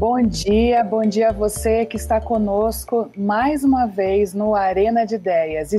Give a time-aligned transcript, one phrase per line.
[0.00, 5.16] Bom dia, bom dia a você que está conosco mais uma vez no Arena de
[5.16, 5.74] Ideias,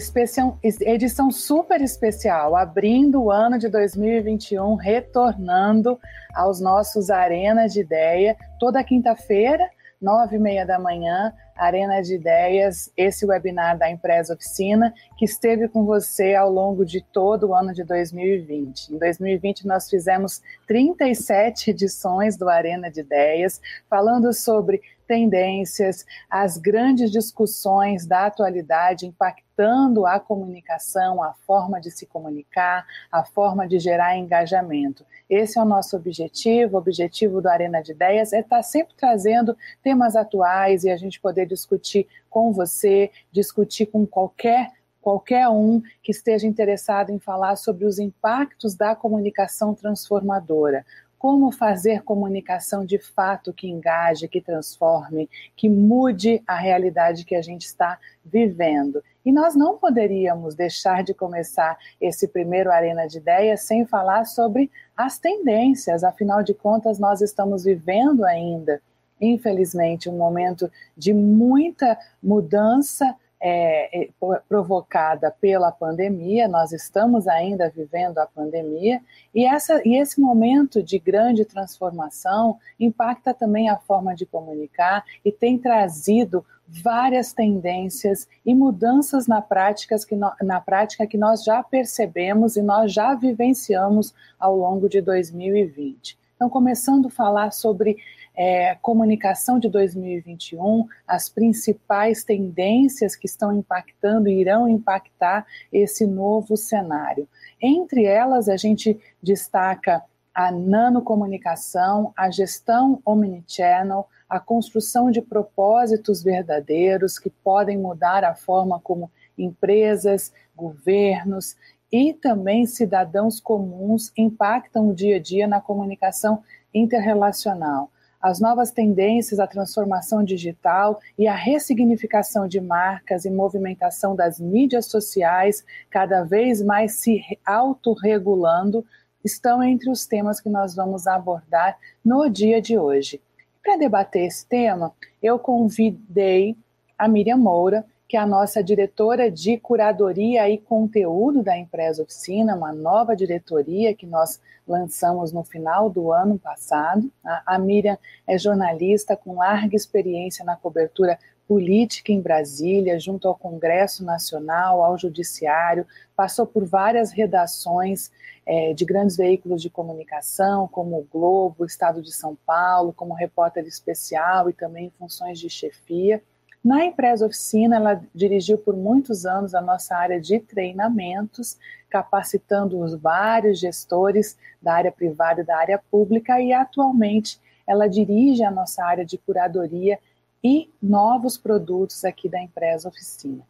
[0.82, 6.00] edição super especial, abrindo o ano de 2021, retornando
[6.36, 9.68] aos nossos Arena de Ideia, toda quinta-feira,
[10.00, 15.68] nove e meia da manhã, Arena de Ideias, esse webinar da Empresa Oficina, que esteve
[15.68, 18.96] com você ao longo de todo o ano de 2020.
[18.96, 27.12] Em 2020, nós fizemos 37 edições do Arena de Ideias, falando sobre tendências, as grandes
[27.12, 34.18] discussões da atualidade impactando a comunicação, a forma de se comunicar, a forma de gerar
[34.18, 35.06] engajamento.
[35.30, 39.54] Esse é o nosso objetivo, o objetivo do Arena de Ideias é estar sempre trazendo
[39.84, 46.12] temas atuais e a gente poder discutir com você, discutir com qualquer qualquer um que
[46.12, 50.86] esteja interessado em falar sobre os impactos da comunicação transformadora
[51.22, 57.44] como fazer comunicação de fato que engaje, que transforme, que mude a realidade que a
[57.44, 59.04] gente está vivendo.
[59.24, 64.72] E nós não poderíamos deixar de começar esse primeiro Arena de Ideias sem falar sobre
[64.98, 68.82] as tendências, afinal de contas, nós estamos vivendo ainda,
[69.22, 74.10] infelizmente, um momento de muita mudança é, é
[74.48, 79.02] provocada pela pandemia, nós estamos ainda vivendo a pandemia,
[79.34, 85.32] e, essa, e esse momento de grande transformação impacta também a forma de comunicar e
[85.32, 91.62] tem trazido várias tendências e mudanças na, práticas que no, na prática que nós já
[91.62, 96.18] percebemos e nós já vivenciamos ao longo de 2020.
[96.36, 97.98] Então, começando a falar sobre
[98.36, 106.56] é, comunicação de 2021, as principais tendências que estão impactando e irão impactar esse novo
[106.56, 107.28] cenário.
[107.62, 117.20] Entre elas, a gente destaca a nanocomunicação, a gestão omnichannel, a construção de propósitos verdadeiros
[117.20, 121.58] que podem mudar a forma como empresas, governos
[121.92, 126.42] e também cidadãos comuns impactam o dia a dia na comunicação
[126.74, 127.91] interrelacional
[128.22, 134.86] as novas tendências, a transformação digital e a ressignificação de marcas e movimentação das mídias
[134.86, 138.86] sociais, cada vez mais se autorregulando,
[139.24, 143.22] estão entre os temas que nós vamos abordar no dia de hoje.
[143.64, 146.56] Para debater esse tema, eu convidei
[146.98, 152.58] a Miriam Moura, que é a nossa diretora de curadoria e conteúdo da Empresa Oficina,
[152.58, 157.10] uma nova diretoria que nós lançamos no final do ano passado.
[157.24, 161.18] A Miriam é jornalista com larga experiência na cobertura
[161.48, 168.12] política em Brasília, junto ao Congresso Nacional, ao Judiciário, passou por várias redações
[168.46, 173.14] é, de grandes veículos de comunicação, como o Globo, o Estado de São Paulo, como
[173.14, 176.22] repórter especial e também funções de chefia.
[176.64, 181.58] Na empresa oficina, ela dirigiu por muitos anos a nossa área de treinamentos,
[181.90, 188.44] capacitando os vários gestores da área privada e da área pública, e atualmente ela dirige
[188.44, 189.98] a nossa área de curadoria
[190.44, 193.44] e novos produtos aqui da empresa oficina.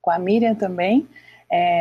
[0.00, 1.08] Com a Miriam também,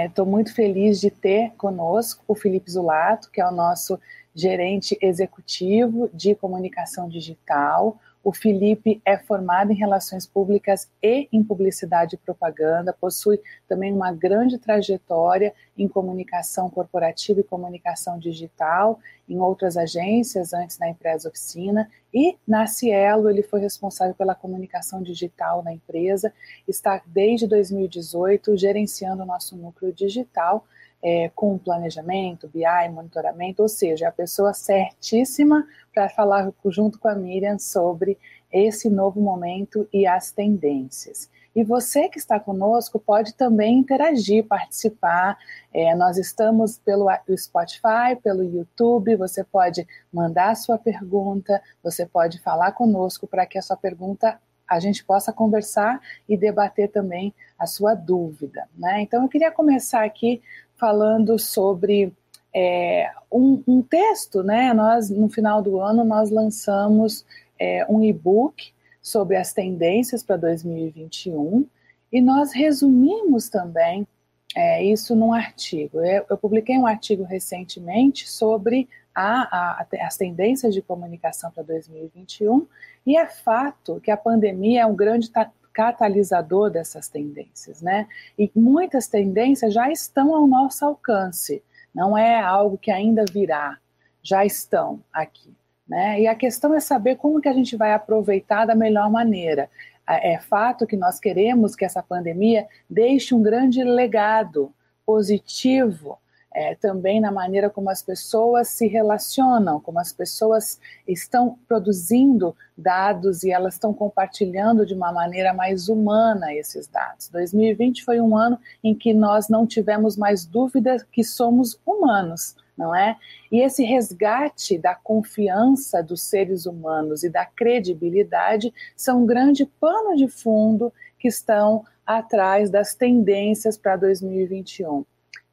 [0.06, 4.00] estou é, muito feliz de ter conosco o Felipe Zulato, que é o nosso
[4.34, 12.15] gerente executivo de comunicação digital, o Felipe é formado em Relações Públicas e em Publicidade
[12.15, 19.75] e Propaganda, possui também uma grande trajetória em comunicação corporativa e comunicação digital em outras
[19.75, 25.73] agências, antes na empresa Oficina, e na Cielo ele foi responsável pela comunicação digital na
[25.73, 26.33] empresa,
[26.67, 30.65] está desde 2018 gerenciando o nosso núcleo digital,
[31.03, 37.16] é, com planejamento, BI, monitoramento, ou seja, a pessoa certíssima para falar junto com a
[37.16, 38.17] Miriam sobre
[38.51, 41.29] esse novo momento e as tendências.
[41.53, 45.38] E você que está conosco pode também interagir, participar.
[45.73, 49.18] É, nós estamos pelo Spotify, pelo YouTube.
[49.18, 54.80] Você pode mandar sua pergunta, você pode falar conosco para que a sua pergunta a
[54.80, 56.00] gente possa conversar
[56.30, 58.69] e debater também a sua dúvida.
[58.77, 59.01] Né?
[59.01, 60.42] Então, eu queria começar aqui
[60.81, 62.12] falando sobre
[62.51, 64.74] é, um, um, texto, né?
[64.74, 67.24] Nós, no final do ano, nós lançamos
[67.60, 71.68] é, um e-book sobre as tendências para 2021
[72.12, 74.07] e nós resumimos também
[74.56, 76.04] é, isso num artigo.
[76.04, 82.66] Eu, eu, publiquei um artigo recentemente sobre a, a, as tendências de comunicação para 2021
[83.06, 85.30] e é fato que a pandemia é um grande
[85.73, 88.07] catalisador dessas tendências, né?
[88.38, 91.63] E muitas tendências já estão ao nosso alcance,
[91.94, 93.77] não é algo que ainda virá,
[94.21, 95.53] já estão aqui.
[95.88, 96.21] Né?
[96.21, 99.69] E a questão é saber como que a gente vai aproveitar da melhor maneira.
[100.07, 104.74] É fato que nós queremos que essa pandemia deixe um grande legado
[105.06, 106.17] positivo
[106.53, 113.44] é, também na maneira como as pessoas se relacionam, como as pessoas estão produzindo dados
[113.44, 117.30] e elas estão compartilhando de uma maneira mais humana esses dados.
[117.30, 122.94] 2020 foi um ano em que nós não tivemos mais dúvida que somos humanos, não
[122.94, 123.15] é?
[123.51, 130.15] E esse resgate da confiança dos seres humanos e da credibilidade são um grande pano
[130.15, 135.06] de fundo que estão atrás das tendências para 2021.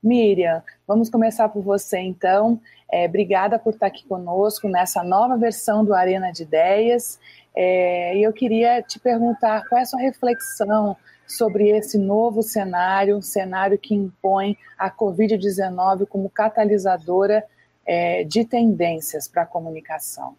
[0.02, 2.60] Miriam, vamos começar por você então.
[2.90, 7.18] É, obrigada por estar aqui conosco nessa nova versão do Arena de Ideias.
[7.54, 10.96] É, eu queria te perguntar qual é a sua reflexão
[11.26, 17.44] sobre esse novo cenário, cenário que impõe a Covid-19 como catalisadora
[17.84, 20.34] é, de tendências para a comunicação.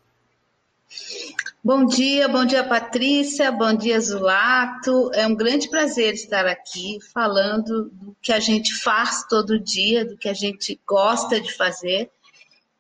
[1.64, 5.12] Bom dia, bom dia Patrícia, bom dia Zulato.
[5.14, 10.18] É um grande prazer estar aqui falando do que a gente faz todo dia, do
[10.18, 12.10] que a gente gosta de fazer,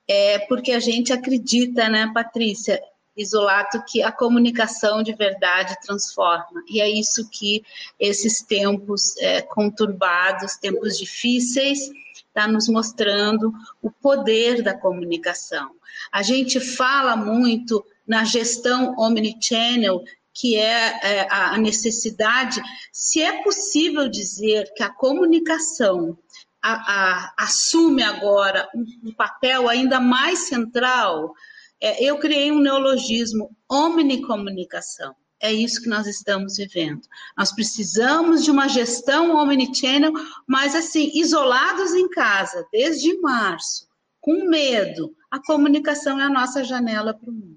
[0.07, 2.81] é porque a gente acredita, né, Patrícia,
[3.15, 6.63] Isolato, que a comunicação de verdade transforma.
[6.67, 7.63] E é isso que
[7.99, 15.71] esses tempos é, conturbados, tempos difíceis, está nos mostrando o poder da comunicação.
[16.11, 20.03] A gente fala muito na gestão omnichannel,
[20.33, 22.59] que é, é a necessidade,
[22.91, 26.17] se é possível dizer que a comunicação
[26.61, 31.33] a, a, assume agora um, papel ainda mais central,
[31.79, 35.15] é, eu criei um neologismo, omnicomunicação.
[35.41, 37.01] É isso que nós estamos vivendo.
[37.37, 40.11] Nós precisamos de uma gestão omnichannel,
[40.47, 43.87] mas assim, isolados em casa, desde março,
[44.19, 45.15] com medo.
[45.31, 47.48] A comunicação é a nossa janela para o mundo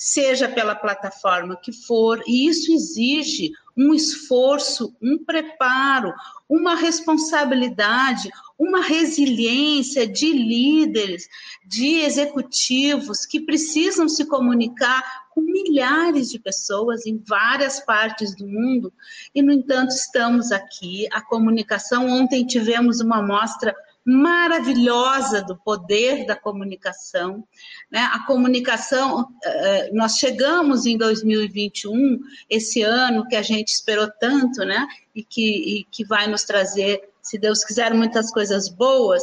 [0.00, 6.14] seja pela plataforma que for, e isso exige um esforço, um preparo,
[6.48, 11.28] uma responsabilidade, uma resiliência de líderes,
[11.66, 18.90] de executivos que precisam se comunicar com milhares de pessoas em várias partes do mundo,
[19.34, 21.06] e, no entanto, estamos aqui.
[21.12, 27.46] A comunicação, ontem tivemos uma mostra maravilhosa do poder da comunicação.
[27.90, 28.00] Né?
[28.12, 34.86] A comunicação, eh, nós chegamos em 2021, esse ano que a gente esperou tanto, né?
[35.14, 39.22] E que, e que vai nos trazer, se Deus quiser, muitas coisas boas.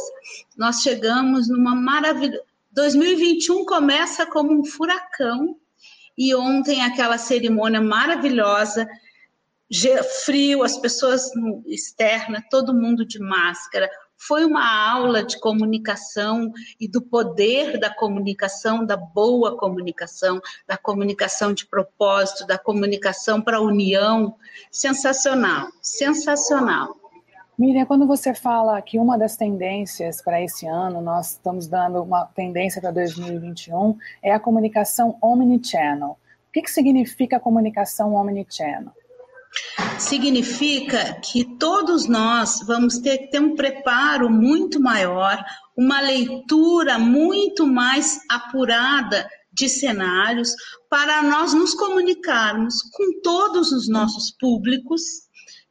[0.56, 2.40] Nós chegamos numa maravilha.
[2.72, 5.56] 2021 começa como um furacão,
[6.16, 8.88] e ontem aquela cerimônia maravilhosa
[10.24, 11.30] frio, as pessoas
[11.66, 13.88] externas, todo mundo de máscara,
[14.18, 21.54] foi uma aula de comunicação e do poder da comunicação, da boa comunicação, da comunicação
[21.54, 24.34] de propósito, da comunicação para a união.
[24.70, 26.96] Sensacional, sensacional.
[27.56, 32.24] Miriam, quando você fala que uma das tendências para esse ano, nós estamos dando uma
[32.26, 36.10] tendência para 2021, é a comunicação omnichannel.
[36.48, 38.92] O que, que significa comunicação omnichannel?
[39.98, 45.42] Significa que todos nós vamos ter que ter um preparo muito maior,
[45.76, 50.54] uma leitura muito mais apurada de cenários
[50.88, 55.02] para nós nos comunicarmos com todos os nossos públicos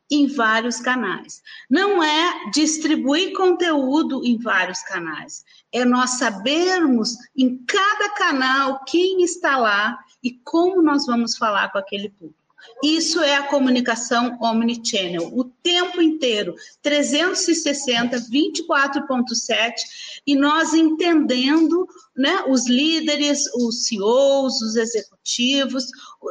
[0.10, 1.42] em vários canais.
[1.70, 9.58] Não é distribuir conteúdo em vários canais, é nós sabermos em cada canal quem está
[9.58, 12.47] lá e como nós vamos falar com aquele público.
[12.84, 19.74] Isso é a comunicação omnichannel, o tempo inteiro, 360, 24.7,
[20.26, 25.86] e nós entendendo né, os líderes, os CEOs, os executivos,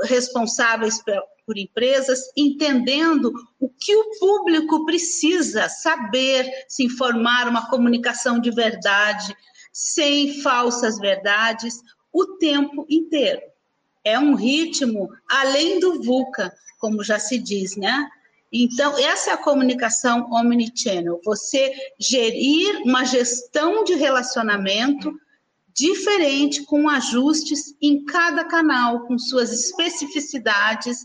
[0.05, 1.03] responsáveis
[1.45, 9.35] por empresas, entendendo o que o público precisa saber, se informar, uma comunicação de verdade,
[9.73, 11.81] sem falsas verdades,
[12.13, 13.43] o tempo inteiro
[14.07, 18.09] é um ritmo além do VUCA, como já se diz, né?
[18.53, 25.13] Então, essa é a comunicação omnichannel, você gerir uma gestão de relacionamento
[25.75, 31.05] diferente, com ajustes em cada canal, com suas especificidades,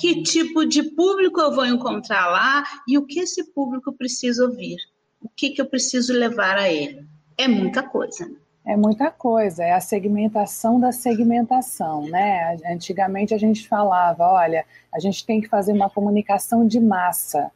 [0.00, 4.78] que tipo de público eu vou encontrar lá e o que esse público precisa ouvir,
[5.20, 7.06] o que, que eu preciso levar a ele.
[7.36, 8.26] É muita coisa.
[8.26, 8.36] Né?
[8.68, 12.54] É muita coisa, é a segmentação da segmentação, né?
[12.70, 14.62] Antigamente a gente falava, olha,
[14.94, 17.50] a gente tem que fazer uma comunicação de massa.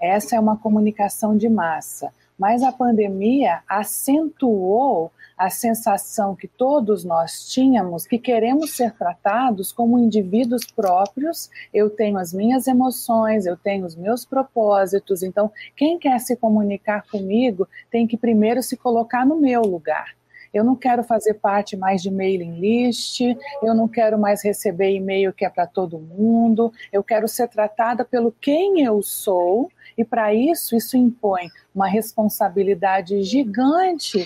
[0.00, 2.10] Essa é uma comunicação de massa.
[2.38, 9.98] mas a pandemia acentuou a sensação que todos nós tínhamos que queremos ser tratados como
[9.98, 11.50] indivíduos próprios.
[11.74, 15.22] Eu tenho as minhas emoções, eu tenho os meus propósitos.
[15.22, 20.14] Então, quem quer se comunicar comigo tem que primeiro se colocar no meu lugar.
[20.54, 23.20] Eu não quero fazer parte mais de mailing list,
[23.62, 28.04] eu não quero mais receber e-mail que é para todo mundo, eu quero ser tratada
[28.04, 29.68] pelo quem eu sou,
[29.98, 34.24] e para isso, isso impõe uma responsabilidade gigante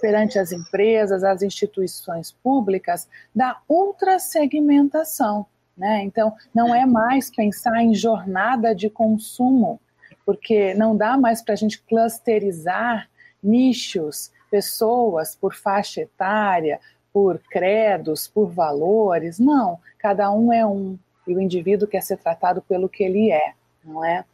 [0.00, 5.46] perante as empresas, as instituições públicas, da ultrasegmentação.
[5.76, 6.02] Né?
[6.04, 9.80] Então, não é mais pensar em jornada de consumo,
[10.26, 13.08] porque não dá mais para a gente clusterizar
[13.42, 16.80] nichos, pessoas por faixa etária,
[17.12, 19.38] por credos, por valores.
[19.38, 23.52] Não, cada um é um e o indivíduo quer ser tratado pelo que ele é,
[23.84, 24.24] não é?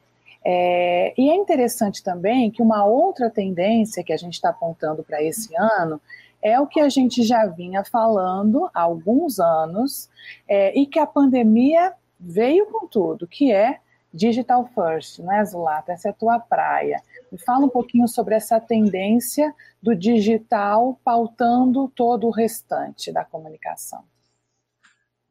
[0.44, 5.22] É, e é interessante também que uma outra tendência que a gente está apontando para
[5.22, 6.00] esse ano
[6.40, 10.08] é o que a gente já vinha falando há alguns anos
[10.48, 13.80] é, e que a pandemia veio com tudo, que é
[14.16, 15.92] digital first, né, Zulata?
[15.92, 17.00] Essa é a tua praia.
[17.30, 24.02] Me fala um pouquinho sobre essa tendência do digital pautando todo o restante da comunicação.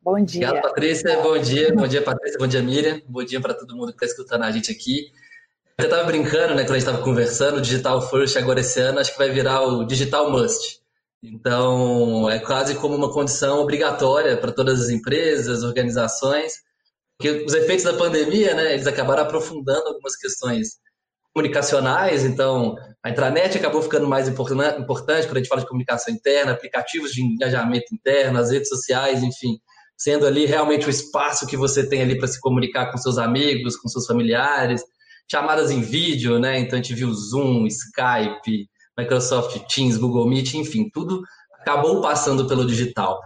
[0.02, 0.50] Bom dia.
[0.50, 1.20] Obrigado, Patrícia.
[1.22, 1.74] Bom dia.
[1.74, 2.38] Bom dia, Patrícia.
[2.38, 3.02] Bom dia, Miriam.
[3.08, 5.12] Bom dia para todo mundo que está escutando a gente aqui.
[5.78, 9.00] Eu estava brincando, né, quando a gente estava conversando, o Digital First agora esse ano,
[9.00, 10.80] acho que vai virar o Digital Must.
[11.22, 16.64] Então, é quase como uma condição obrigatória para todas as empresas, organizações,
[17.18, 20.80] porque os efeitos da pandemia, né, eles acabaram aprofundando algumas questões
[21.34, 26.52] comunicacionais, então a intranet acabou ficando mais importante quando a gente fala de comunicação interna,
[26.52, 29.60] aplicativos de engajamento interno, as redes sociais, enfim,
[29.98, 33.76] sendo ali realmente o espaço que você tem ali para se comunicar com seus amigos,
[33.78, 34.82] com seus familiares,
[35.30, 36.60] chamadas em vídeo, né?
[36.60, 41.22] Então a gente viu Zoom, Skype, Microsoft Teams, Google Meet, enfim, tudo
[41.60, 43.20] acabou passando pelo digital.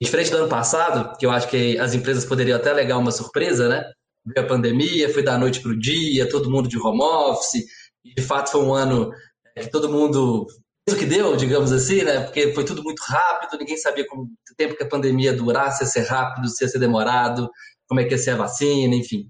[0.00, 3.68] Diferente do ano passado, que eu acho que as empresas poderiam até alegar uma surpresa,
[3.68, 3.84] né?
[4.26, 7.64] Veio a pandemia, foi da noite para o dia, todo mundo de home office,
[8.04, 9.12] e de fato foi um ano
[9.56, 10.46] que todo mundo
[10.90, 12.20] o que deu, digamos assim, né?
[12.20, 15.72] Porque foi tudo muito rápido, ninguém sabia como o tempo que a pandemia ia durar,
[15.72, 17.48] se ia ser rápido, se ia ser demorado,
[17.88, 19.26] como é que ia ser a vacina, enfim.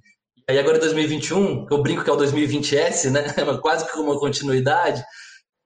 [0.48, 3.22] Aí agora 2021, que eu brinco que é o 2020S, né?
[3.62, 5.02] Quase que uma continuidade.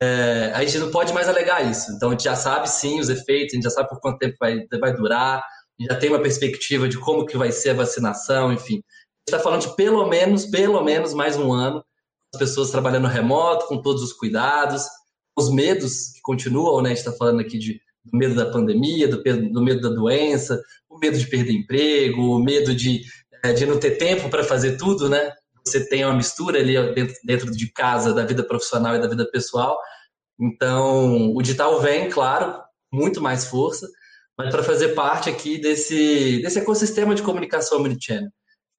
[0.00, 1.92] É, a gente não pode mais alegar isso.
[1.92, 4.36] Então a gente já sabe sim os efeitos, a gente já sabe por quanto tempo
[4.38, 5.42] vai, vai durar,
[5.80, 8.74] já tem uma perspectiva de como que vai ser a vacinação, enfim.
[8.74, 11.84] A gente está falando de pelo menos, pelo menos mais um ano,
[12.34, 14.84] as pessoas trabalhando remoto, com todos os cuidados,
[15.36, 16.90] os medos que continuam, né?
[16.90, 20.60] A gente está falando aqui de, do medo da pandemia, do, do, medo da doença,
[20.88, 23.02] o medo de perder emprego, o medo de,
[23.44, 25.32] é, de não ter tempo para fazer tudo, né?
[25.70, 29.28] Você tem uma mistura ali dentro, dentro de casa da vida profissional e da vida
[29.30, 29.78] pessoal.
[30.38, 33.88] Então, o digital vem, claro, muito mais força,
[34.36, 38.30] mas para fazer parte aqui desse, desse ecossistema de comunicação omnichannel.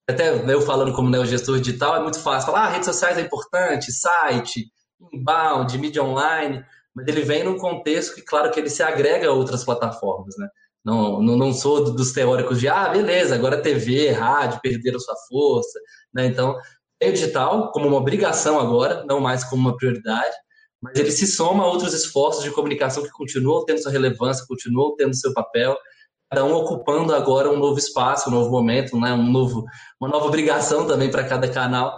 [0.10, 3.22] Até eu falando como né, gestor digital, é muito fácil falar, ah, redes sociais é
[3.22, 4.72] importante, site,
[5.14, 6.66] inbound, mídia online,
[6.96, 10.48] mas ele vem num contexto que, claro, que ele se agrega a outras plataformas, né?
[10.84, 15.80] Não, não, não sou dos teóricos de, ah, beleza, agora TV, rádio perderam sua força,
[16.14, 16.26] né?
[16.26, 16.58] Então,
[17.02, 20.36] o digital como uma obrigação agora, não mais como uma prioridade,
[20.82, 24.96] mas ele se soma a outros esforços de comunicação que continuam tendo sua relevância, continuam
[24.96, 25.78] tendo seu papel,
[26.30, 29.14] cada um ocupando agora um novo espaço, um novo momento, né?
[29.14, 29.66] um novo,
[30.00, 31.98] uma nova obrigação também para cada canal,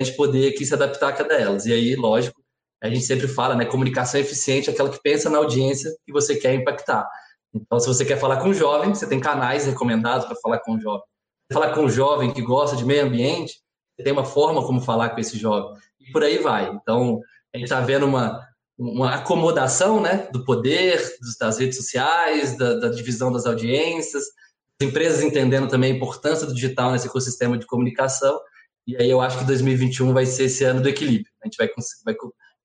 [0.00, 1.66] a gente poder aqui se adaptar a cada delas.
[1.66, 2.42] E aí, lógico,
[2.82, 3.64] a gente sempre fala, né?
[3.64, 7.08] Comunicação eficiente é aquela que pensa na audiência que você quer impactar.
[7.54, 10.74] Então, se você quer falar com um jovem, você tem canais recomendados para falar com
[10.74, 11.02] um jovem.
[11.52, 13.60] Falar com um jovem que gosta de meio ambiente,
[13.96, 15.76] você tem uma forma como falar com esse jovem.
[16.00, 16.70] E por aí vai.
[16.70, 17.20] Então,
[17.54, 18.40] a gente está vendo uma,
[18.78, 21.00] uma acomodação né, do poder,
[21.38, 24.24] das redes sociais, da, da divisão das audiências,
[24.80, 28.38] as empresas entendendo também a importância do digital nesse ecossistema de comunicação.
[28.86, 31.32] E aí eu acho que 2021 vai ser esse ano do equilíbrio.
[31.42, 31.68] A gente vai,
[32.04, 32.16] vai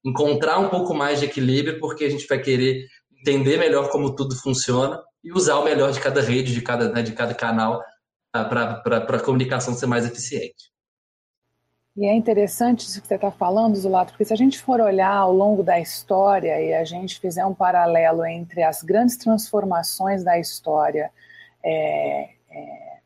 [0.04, 2.88] encontrar um pouco mais de equilíbrio, porque a gente vai querer
[3.20, 7.02] entender melhor como tudo funciona e usar o melhor de cada rede, de cada, né,
[7.02, 7.84] de cada canal,
[8.32, 10.72] para a comunicação ser mais eficiente.
[11.98, 15.12] E é interessante isso que você está falando, Zulato, porque se a gente for olhar
[15.12, 20.38] ao longo da história e a gente fizer um paralelo entre as grandes transformações da
[20.38, 21.10] história,
[21.66, 22.98] é, é,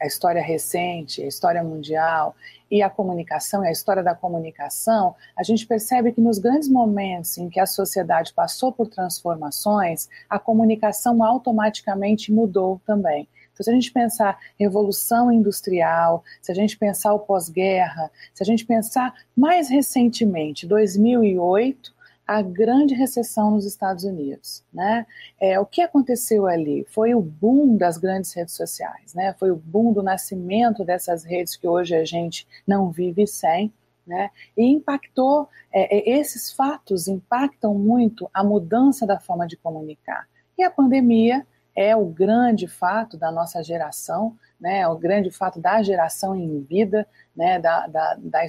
[0.00, 2.34] a, história recente, a história mundial
[2.70, 7.36] e a comunicação, e a história da comunicação, a gente percebe que nos grandes momentos
[7.36, 13.28] em que a sociedade passou por transformações, a comunicação automaticamente mudou também
[13.60, 18.46] Então, se a gente pensar revolução industrial, se a gente pensar o pós-guerra, se a
[18.46, 21.94] gente pensar mais recentemente, 2008,
[22.26, 24.64] a grande recessão nos Estados Unidos.
[24.72, 25.06] Né?
[25.38, 26.86] É, o que aconteceu ali?
[26.88, 29.34] Foi o boom das grandes redes sociais, né?
[29.38, 33.70] foi o boom do nascimento dessas redes que hoje a gente não vive sem.
[34.06, 34.30] Né?
[34.56, 40.26] E impactou, é, é esses fatos impactam muito a mudança da forma de comunicar.
[40.56, 45.82] E a pandemia é o grande fato da nossa geração, né, o grande fato da
[45.82, 48.40] geração em vida, né, da, da, da,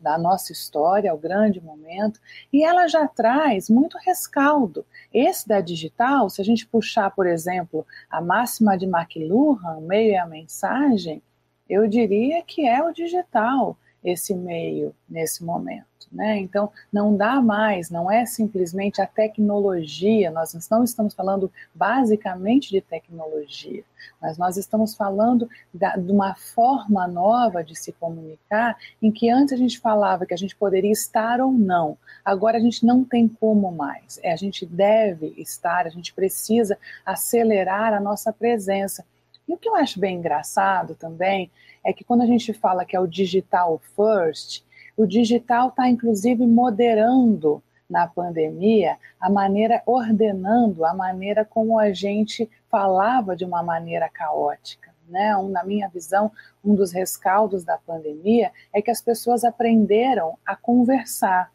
[0.00, 2.20] da, nossa história, o grande momento,
[2.52, 4.86] e ela já traz muito rescaldo.
[5.12, 10.16] Esse da digital, se a gente puxar, por exemplo, a máxima de McLuhan, meio e
[10.16, 11.20] a mensagem,
[11.68, 15.95] eu diria que é o digital, esse meio, nesse momento.
[16.10, 16.38] Né?
[16.38, 22.80] Então, não dá mais, não é simplesmente a tecnologia, nós não estamos falando basicamente de
[22.80, 23.82] tecnologia,
[24.22, 29.52] mas nós estamos falando da, de uma forma nova de se comunicar, em que antes
[29.52, 33.28] a gente falava que a gente poderia estar ou não, agora a gente não tem
[33.28, 39.04] como mais, é, a gente deve estar, a gente precisa acelerar a nossa presença.
[39.48, 41.50] E o que eu acho bem engraçado também
[41.84, 44.65] é que quando a gente fala que é o digital first,
[44.96, 52.50] o digital está, inclusive, moderando na pandemia a maneira, ordenando a maneira como a gente
[52.68, 54.90] falava de uma maneira caótica.
[55.08, 55.36] Né?
[55.36, 56.32] Um, na minha visão,
[56.64, 61.52] um dos rescaldos da pandemia é que as pessoas aprenderam a conversar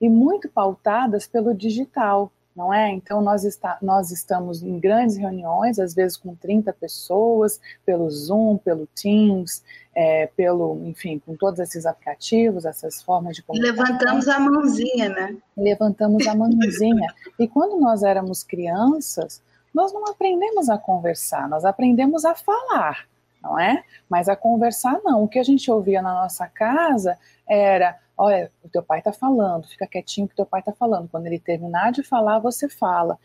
[0.00, 2.90] e muito pautadas pelo digital não é?
[2.90, 8.58] Então, nós, está, nós estamos em grandes reuniões, às vezes com 30 pessoas, pelo Zoom,
[8.58, 9.62] pelo Teams,
[9.94, 13.84] é, pelo, enfim, com todos esses aplicativos, essas formas de comunicação.
[13.84, 15.36] Levantamos a mãozinha, né?
[15.56, 17.12] Levantamos a mãozinha.
[17.38, 19.42] e quando nós éramos crianças,
[19.74, 23.08] nós não aprendemos a conversar, nós aprendemos a falar,
[23.42, 23.82] não é?
[24.08, 25.24] Mas a conversar não.
[25.24, 27.18] O que a gente ouvia na nossa casa
[27.48, 31.08] era olha, o teu pai está falando, fica quietinho que teu pai está falando.
[31.08, 33.18] Quando ele terminar de falar, você fala.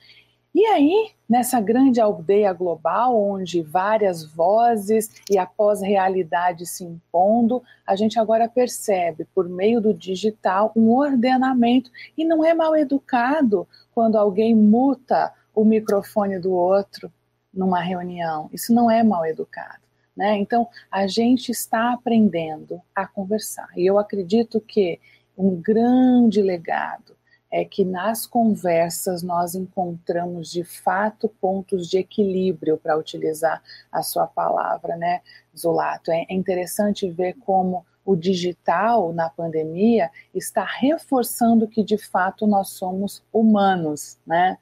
[0.53, 7.95] E aí, nessa grande aldeia global, onde várias vozes e a pós-realidade se impondo, a
[7.95, 11.91] gente agora percebe, por meio do digital, um ordenamento.
[12.17, 17.11] E não é mal educado quando alguém muta o microfone do outro
[17.53, 18.49] numa reunião.
[18.51, 19.88] Isso não é mal educado.
[20.19, 20.35] Né?
[20.35, 23.69] Então, a gente está aprendendo a conversar.
[23.77, 24.99] E eu acredito que
[25.37, 27.15] um grande legado
[27.49, 34.27] é que nas conversas nós encontramos de fato pontos de equilíbrio para utilizar a sua
[34.27, 35.21] palavra, né,
[35.57, 36.11] Zulato?
[36.11, 43.23] É interessante ver como o digital na pandemia está reforçando que de fato nós somos
[43.31, 44.57] humanos, né?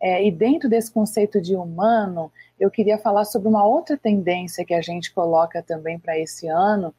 [0.00, 4.74] É, e dentro desse conceito de humano, eu queria falar sobre uma outra tendência que
[4.74, 6.94] a gente coloca também para esse ano,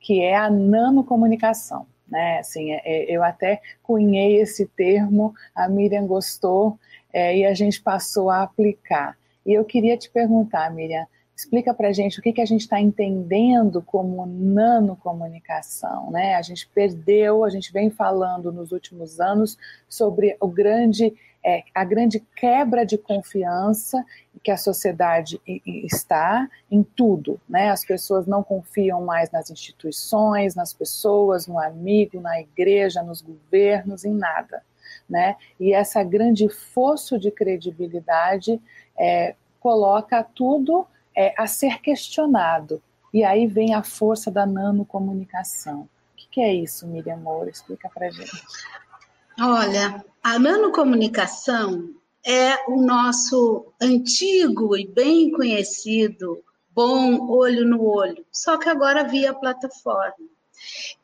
[0.00, 1.86] que é a nanocomunicação.
[2.08, 2.38] Né?
[2.38, 6.78] Assim, é, é, eu até cunhei esse termo, a Miriam gostou
[7.12, 9.16] é, e a gente passou a aplicar.
[9.46, 12.62] E eu queria te perguntar, Miriam, explica para a gente o que, que a gente
[12.62, 16.10] está entendendo como nanocomunicação.
[16.10, 16.34] Né?
[16.34, 19.56] A gente perdeu, a gente vem falando nos últimos anos
[19.88, 24.04] sobre o grande é, a grande quebra de confiança
[24.42, 27.70] que a sociedade está em tudo, né?
[27.70, 34.04] As pessoas não confiam mais nas instituições, nas pessoas, no amigo, na igreja, nos governos,
[34.04, 34.62] em nada,
[35.08, 35.36] né?
[35.58, 38.60] E essa grande fosso de credibilidade
[38.98, 42.82] é, coloca tudo é, a ser questionado.
[43.12, 45.80] E aí vem a força da nanocomunicação.
[45.80, 47.50] O que, que é isso, Miriam Moura?
[47.50, 48.30] Explica para gente.
[49.42, 58.58] Olha, a nanocomunicação é o nosso antigo e bem conhecido bom olho no olho, só
[58.58, 60.28] que agora via plataforma.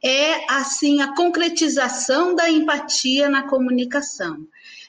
[0.05, 4.47] É assim a concretização da empatia na comunicação.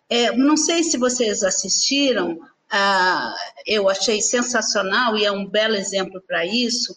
[0.09, 2.37] É, não sei se vocês assistiram,
[2.69, 3.33] ah,
[3.65, 6.93] eu achei sensacional e é um belo exemplo para isso.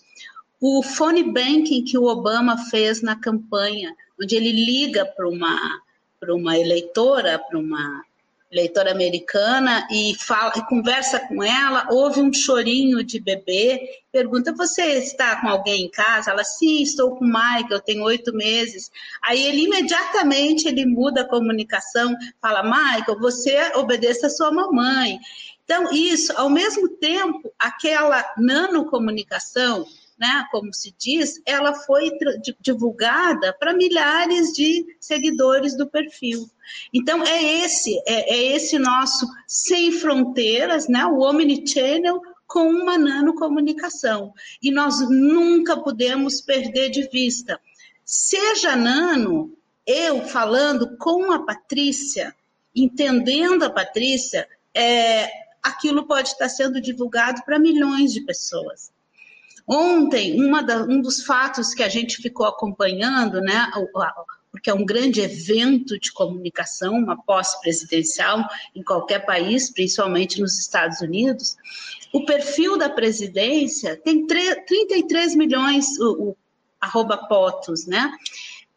[0.60, 5.80] O phone banking que o Obama fez na campanha, onde ele liga para uma
[6.20, 8.04] para uma eleitora, para uma
[8.52, 14.82] eleitora americana e fala e conversa com ela, ouve um chorinho de bebê, pergunta: você
[14.98, 16.32] está com alguém em casa?
[16.32, 18.90] Ela sim, estou com o Michael, eu tenho oito meses.
[19.22, 25.18] Aí ele imediatamente ele muda a comunicação, fala: Michael, você obedeça a sua mamãe.
[25.64, 29.86] Então isso, ao mesmo tempo, aquela nanocomunicação
[30.20, 32.10] né, como se diz, ela foi
[32.60, 36.46] divulgada para milhares de seguidores do perfil.
[36.92, 44.34] Então é esse, é, é esse nosso sem fronteiras, né, o omnichannel com uma nanocomunicação.
[44.62, 47.58] E nós nunca podemos perder de vista.
[48.04, 49.56] Seja nano,
[49.86, 52.34] eu falando com a Patrícia,
[52.76, 55.30] entendendo a Patrícia, é,
[55.62, 58.92] aquilo pode estar sendo divulgado para milhões de pessoas.
[59.72, 63.70] Ontem, da, um dos fatos que a gente ficou acompanhando, né,
[64.50, 71.00] porque é um grande evento de comunicação, uma pós-presidencial em qualquer país, principalmente nos Estados
[71.00, 71.56] Unidos,
[72.12, 76.36] o perfil da presidência tem 33 milhões, o, o
[76.80, 78.10] arroba potos, né?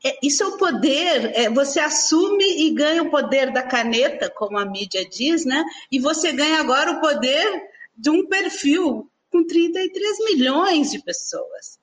[0.06, 4.60] É, isso é o poder, é, você assume e ganha o poder da caneta, como
[4.60, 5.64] a mídia diz, né?
[5.92, 7.64] E você ganha agora o poder
[7.98, 11.80] de um perfil com 33 milhões de pessoas.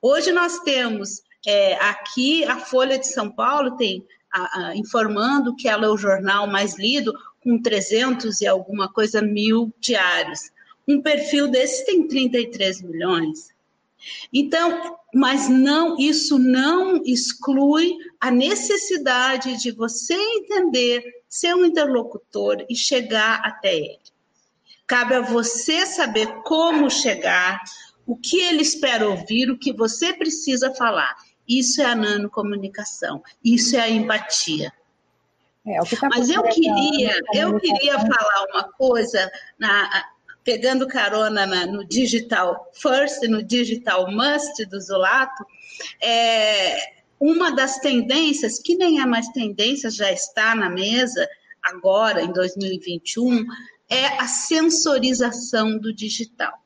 [0.00, 5.68] Hoje nós temos é, aqui a Folha de São Paulo tem a, a, informando que
[5.68, 7.12] ela é o jornal mais lido,
[7.42, 10.52] com 300 e alguma coisa mil diários.
[10.86, 13.50] Um perfil desse tem 33 milhões.
[14.32, 22.76] Então, mas não, isso não exclui a necessidade de você entender ser um interlocutor e
[22.76, 24.11] chegar até ele.
[24.86, 27.60] Cabe a você saber como chegar,
[28.06, 31.14] o que ele espera ouvir, o que você precisa falar.
[31.48, 34.72] Isso é a nanocomunicação, isso é a empatia.
[35.66, 40.06] É, tá Mas eu queria, eu queria falar uma coisa, na,
[40.42, 45.44] pegando carona na, no digital first, no digital must do Zulato,
[46.02, 46.76] é,
[47.18, 51.28] uma das tendências, que nem é mais tendência, já está na mesa
[51.62, 53.46] agora, em 2021,
[53.92, 56.64] é a sensorização do digital.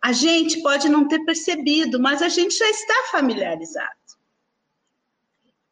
[0.00, 4.04] A gente pode não ter percebido, mas a gente já está familiarizado.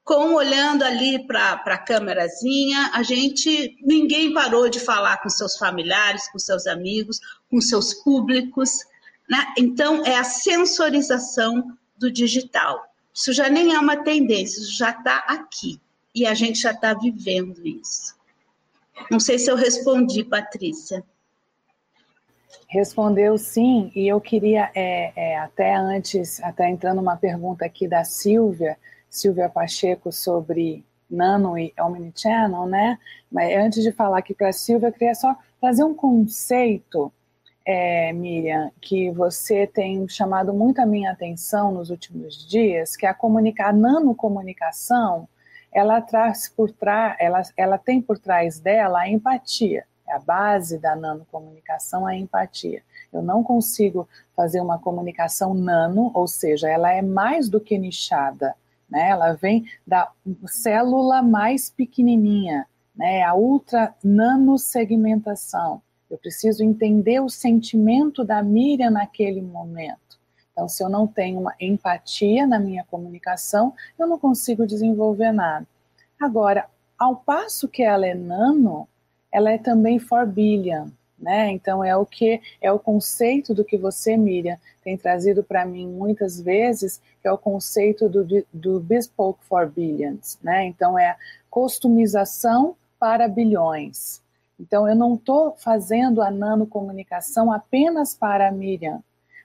[0.02, 6.26] Com olhando ali para a câmerazinha, a gente ninguém parou de falar com seus familiares,
[6.32, 8.78] com seus amigos, com seus públicos.
[9.28, 9.46] Né?
[9.58, 12.82] Então, é a sensorização do digital.
[13.14, 15.78] Isso já nem é uma tendência, isso já está aqui.
[16.14, 18.14] E a gente já está vivendo isso.
[19.10, 21.04] Não sei se eu respondi, Patrícia.
[22.68, 28.02] Respondeu sim, e eu queria, é, é, até antes, até entrando uma pergunta aqui da
[28.02, 28.78] Silvia,
[29.10, 32.98] Silvia Pacheco, sobre Nano e Omnichannel, né?
[33.30, 37.12] Mas antes de falar aqui para a Silvia, eu queria só trazer um conceito,
[37.64, 43.10] é, Miriam, que você tem chamado muito a minha atenção nos últimos dias, que é
[43.10, 45.28] a comunicar, a nanocomunicação,
[45.72, 50.94] ela traz por trás, ela, ela tem por trás dela a empatia a base da
[50.94, 52.82] nanocomunicação é a empatia.
[53.12, 58.54] Eu não consigo fazer uma comunicação nano, ou seja, ela é mais do que nichada,
[58.88, 59.08] né?
[59.08, 60.10] Ela vem da
[60.46, 63.22] célula mais pequenininha, né?
[63.22, 65.80] A ultra nanosegmentação.
[66.10, 70.11] Eu preciso entender o sentimento da Miriam naquele momento.
[70.52, 75.66] Então, se eu não tenho uma empatia na minha comunicação, eu não consigo desenvolver nada.
[76.20, 76.66] Agora,
[76.98, 78.86] ao passo que ela é nano,
[79.32, 80.88] ela é também for billion,
[81.18, 81.50] né?
[81.50, 85.88] Então é o que é o conceito do que você, Miriam, tem trazido para mim
[85.88, 90.66] muitas vezes, que é o conceito do, do bespoke for billions, né?
[90.66, 91.16] Então é
[91.48, 94.20] customização para bilhões.
[94.60, 99.02] Então eu não estou fazendo a nanocomunicação apenas para a Miriam,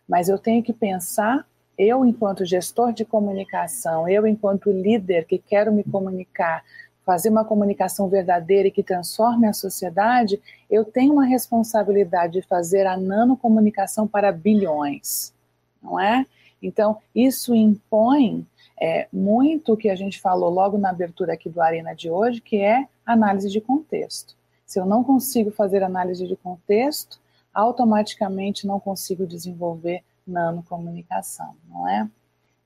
[0.07, 1.45] mas eu tenho que pensar
[1.77, 6.63] eu enquanto gestor de comunicação, eu enquanto líder que quero me comunicar
[7.07, 12.85] fazer uma comunicação verdadeira e que transforme a sociedade, eu tenho uma responsabilidade de fazer
[12.85, 15.33] a nanocomunicação para bilhões,
[15.81, 16.25] não é?
[16.61, 18.45] Então, isso impõe
[18.77, 22.41] é, muito o que a gente falou logo na abertura aqui do Arena de hoje,
[22.41, 24.35] que é análise de contexto.
[24.65, 27.21] Se eu não consigo fazer análise de contexto,
[27.57, 32.07] automaticamente não consigo desenvolver nanocomunicação, não é?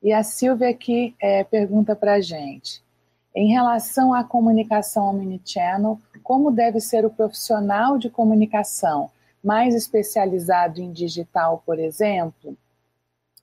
[0.04, 2.84] E a Silvia aqui é, pergunta para a gente,
[3.34, 9.10] em relação à comunicação omnichannel, como deve ser o profissional de comunicação
[9.42, 12.58] mais especializado em digital, por exemplo?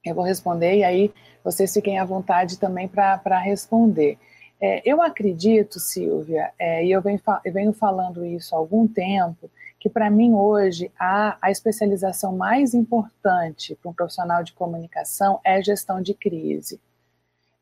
[0.05, 4.19] Eu vou responder e aí vocês fiquem à vontade também para responder.
[4.61, 9.51] É, eu acredito, Silvia, é, e eu venho, eu venho falando isso há algum tempo,
[9.79, 15.63] que para mim hoje a, a especialização mais importante para um profissional de comunicação é
[15.63, 16.81] gestão de crise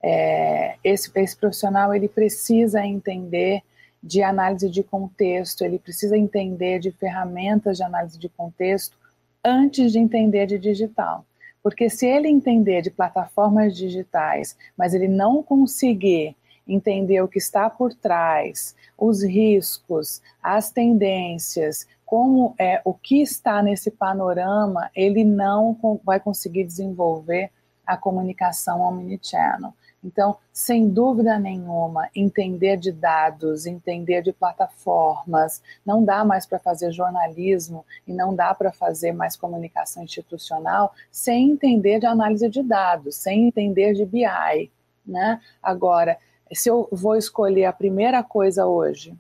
[0.02, 3.62] é, esse, esse profissional ele precisa entender
[4.00, 8.96] de análise de contexto, ele precisa entender de ferramentas de análise de contexto
[9.44, 11.24] antes de entender de digital.
[11.61, 16.37] Porque se ele entender de plataformas digitais, mas ele não conseguir
[16.68, 23.60] entender o que está por trás, os riscos, as tendências, como é o que está
[23.60, 27.50] nesse panorama, ele não vai conseguir desenvolver
[27.84, 29.74] a comunicação omnichannel.
[30.02, 36.92] Então, sem dúvida nenhuma, entender de dados, entender de plataformas, não dá mais para fazer
[36.92, 43.16] jornalismo e não dá para fazer mais comunicação institucional sem entender de análise de dados,
[43.16, 44.70] sem entender de BI.
[45.04, 45.40] Né?
[45.60, 46.16] Agora,
[46.52, 49.12] se eu vou escolher a primeira coisa hoje,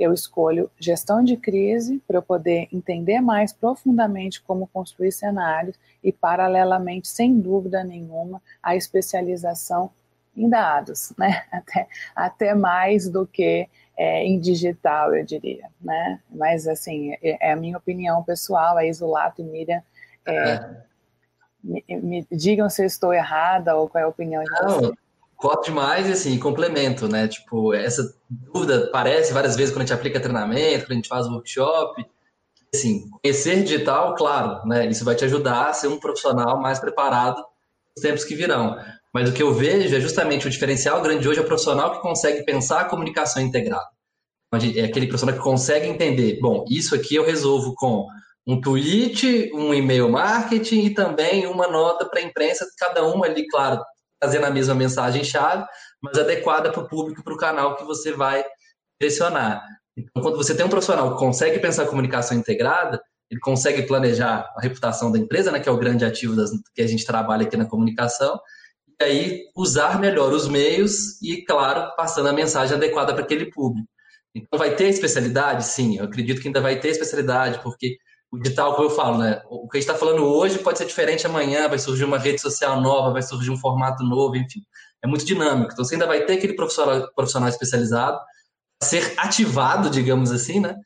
[0.00, 6.10] eu escolho gestão de crise para eu poder entender mais profundamente como construir cenários e,
[6.10, 9.90] paralelamente, sem dúvida nenhuma, a especialização
[10.34, 11.44] em dados, né?
[11.52, 16.18] Até, até mais do que é, em digital, eu diria, né?
[16.30, 19.82] Mas, assim, é, é a minha opinião pessoal, a Isolato e Miriam,
[20.24, 20.76] é, é.
[21.62, 24.92] Me, me, digam se eu estou errada ou qual é a opinião de vocês.
[25.40, 27.26] Coto demais e assim, complemento, né?
[27.26, 31.26] Tipo, essa dúvida aparece várias vezes quando a gente aplica treinamento, quando a gente faz
[31.26, 32.04] workshop.
[32.74, 34.86] Assim, conhecer digital, claro, né?
[34.86, 37.38] Isso vai te ajudar a ser um profissional mais preparado
[37.96, 38.76] nos tempos que virão.
[39.14, 42.02] Mas o que eu vejo é justamente o diferencial grande hoje é o profissional que
[42.02, 43.88] consegue pensar a comunicação integrada.
[44.52, 48.06] É aquele profissional que consegue entender, bom, isso aqui eu resolvo com
[48.46, 53.46] um tweet, um e-mail marketing e também uma nota para a imprensa, cada uma ali,
[53.48, 53.80] claro,
[54.20, 55.64] trazendo a mesma mensagem-chave,
[56.02, 58.44] mas adequada para o público, para o canal que você vai
[59.00, 59.64] direcionar.
[59.96, 64.60] Então, quando você tem um profissional que consegue pensar comunicação integrada, ele consegue planejar a
[64.60, 67.56] reputação da empresa, né, que é o grande ativo das, que a gente trabalha aqui
[67.56, 68.38] na comunicação,
[69.00, 73.88] e aí usar melhor os meios e, claro, passando a mensagem adequada para aquele público.
[74.34, 75.64] Então, vai ter especialidade?
[75.64, 77.96] Sim, eu acredito que ainda vai ter especialidade, porque
[78.32, 79.42] o digital, como eu falo, né?
[79.46, 82.40] O que a gente está falando hoje pode ser diferente amanhã, vai surgir uma rede
[82.40, 84.60] social nova, vai surgir um formato novo, enfim.
[85.02, 85.72] É muito dinâmico.
[85.72, 88.18] Então, você ainda vai ter aquele profissional, profissional especializado
[88.82, 90.76] ser ativado, digamos assim, né?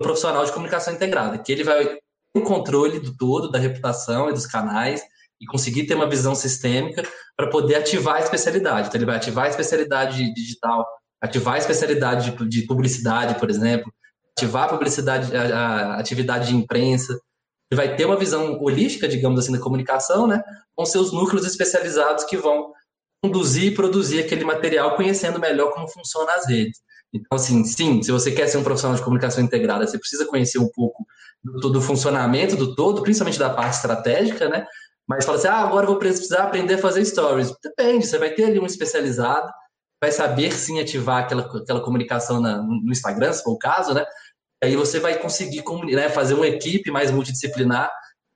[0.00, 2.00] O profissional de comunicação integrada, que ele vai ter
[2.36, 5.02] o controle do todo, da reputação e dos canais,
[5.40, 8.88] e conseguir ter uma visão sistêmica para poder ativar a especialidade.
[8.88, 10.86] Então, ele vai ativar a especialidade digital,
[11.20, 13.92] ativar a especialidade de publicidade, por exemplo,
[14.36, 17.18] ativar a publicidade, a, a atividade de imprensa,
[17.70, 20.42] ele vai ter uma visão holística, digamos assim, da comunicação, né,
[20.74, 22.72] com seus núcleos especializados que vão
[23.22, 26.78] conduzir e produzir aquele material conhecendo melhor como funcionam as redes.
[27.12, 30.58] Então, assim, sim, se você quer ser um profissional de comunicação integrada, você precisa conhecer
[30.58, 31.06] um pouco
[31.42, 34.66] do, do funcionamento do todo, principalmente da parte estratégica, né?
[35.06, 37.54] Mas fala assim, ah, agora vou precisar aprender a fazer stories.
[37.62, 39.48] Depende, você vai ter ali um especializado,
[40.02, 44.04] vai saber sim ativar aquela, aquela comunicação na, no Instagram, se for o caso, né?
[44.64, 47.90] Aí você vai conseguir né, fazer uma equipe mais multidisciplinar,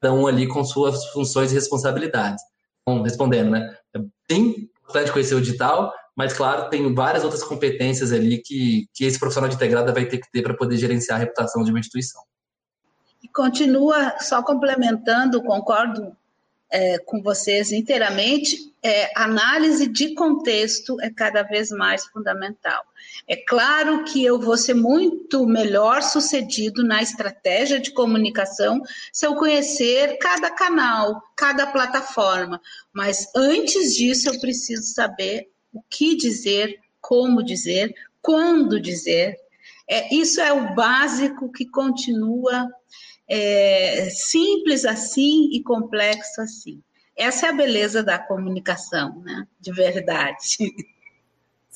[0.04, 2.42] um ali com suas funções e responsabilidades.
[2.86, 3.76] Bom, respondendo, né?
[3.94, 9.04] É bem importante conhecer o digital, mas claro, tem várias outras competências ali que, que
[9.04, 11.80] esse profissional de integrada vai ter que ter para poder gerenciar a reputação de uma
[11.80, 12.22] instituição.
[13.22, 16.16] E continua, só complementando, concordo
[16.70, 22.84] é, com vocês inteiramente, é, análise de contexto é cada vez mais fundamental.
[23.26, 28.80] É claro que eu vou ser muito melhor sucedido na estratégia de comunicação
[29.12, 32.60] se eu conhecer cada canal, cada plataforma,
[32.92, 39.36] mas antes disso eu preciso saber o que dizer, como dizer, quando dizer.
[39.90, 42.68] É, isso é o básico que continua
[43.26, 46.82] é, simples assim e complexo assim.
[47.16, 49.46] Essa é a beleza da comunicação, né?
[49.60, 50.58] De verdade.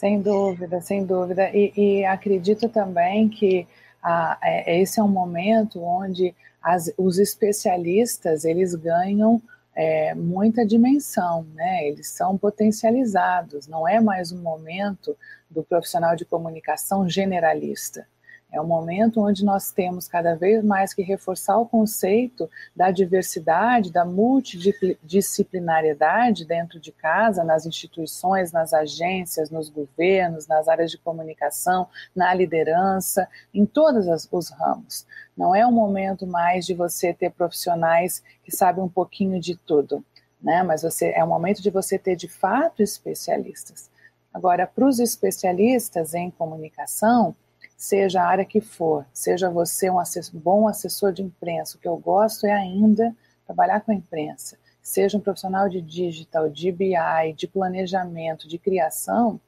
[0.03, 1.49] Sem dúvida, sem dúvida.
[1.55, 3.69] E, e acredito também que
[4.03, 9.41] ah, é, esse é um momento onde as, os especialistas eles ganham
[9.77, 11.87] é, muita dimensão, né?
[11.87, 13.69] Eles são potencializados.
[13.69, 15.17] Não é mais um momento
[15.49, 18.05] do profissional de comunicação generalista.
[18.53, 23.91] É um momento onde nós temos cada vez mais que reforçar o conceito da diversidade,
[23.91, 31.89] da multidisciplinariedade dentro de casa, nas instituições, nas agências, nos governos, nas áreas de comunicação,
[32.15, 35.07] na liderança, em todos os ramos.
[35.35, 40.05] Não é um momento mais de você ter profissionais que sabem um pouquinho de tudo,
[40.43, 40.63] né?
[40.63, 43.91] Mas você é um momento de você ter de fato especialistas.
[44.33, 47.35] Agora, para os especialistas em comunicação,
[47.83, 51.89] seja a área que for, seja você um assessor, bom assessor de imprensa, o que
[51.89, 53.13] eu gosto é ainda
[53.45, 59.41] trabalhar com a imprensa, seja um profissional de digital, de BI, de planejamento, de criação,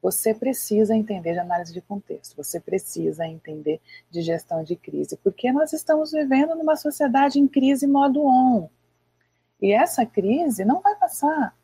[0.00, 5.52] você precisa entender de análise de contexto, você precisa entender de gestão de crise, porque
[5.52, 8.66] nós estamos vivendo numa sociedade em crise modo on.
[9.60, 11.54] E essa crise não vai passar.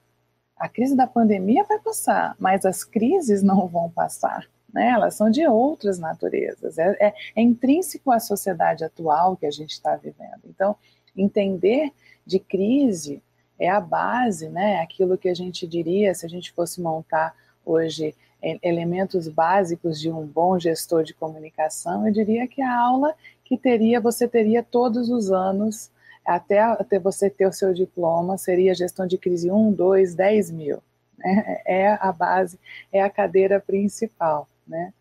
[0.54, 4.88] A crise da pandemia vai passar, mas as crises não vão passar né?
[4.88, 6.78] elas são de outras naturezas.
[6.78, 10.42] É, é, é intrínseco à sociedade atual que a gente está vivendo.
[10.46, 10.76] Então,
[11.16, 11.92] entender
[12.26, 13.22] de crise
[13.58, 14.80] é a base, né?
[14.80, 18.14] aquilo que a gente diria se a gente fosse montar hoje
[18.62, 24.00] elementos básicos de um bom gestor de comunicação, eu diria que a aula que teria,
[24.00, 25.90] você teria todos os anos,
[26.24, 30.82] até, até você ter o seu diploma, seria gestão de crise 1, 2, 10 mil.
[31.18, 31.60] Né?
[31.66, 32.58] É a base,
[32.92, 34.48] é a cadeira principal.
[34.66, 34.92] Né?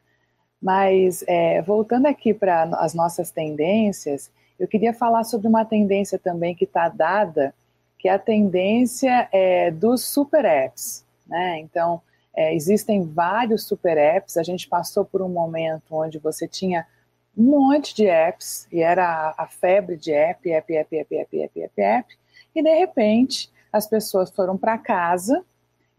[0.62, 6.54] Mas, é, voltando aqui para as nossas tendências, eu queria falar sobre uma tendência também
[6.54, 7.54] que está dada,
[7.98, 11.06] que é a tendência é, dos super apps.
[11.28, 11.60] Né?
[11.60, 12.02] Então,
[12.36, 14.38] é, existem vários super apps.
[14.38, 16.86] A gente passou por um momento onde você tinha
[17.38, 21.62] um monte de apps e era a, febre de app, app, app, app, app, app,
[21.62, 22.17] app, app.
[22.54, 25.45] E de repente as pessoas foram para casa,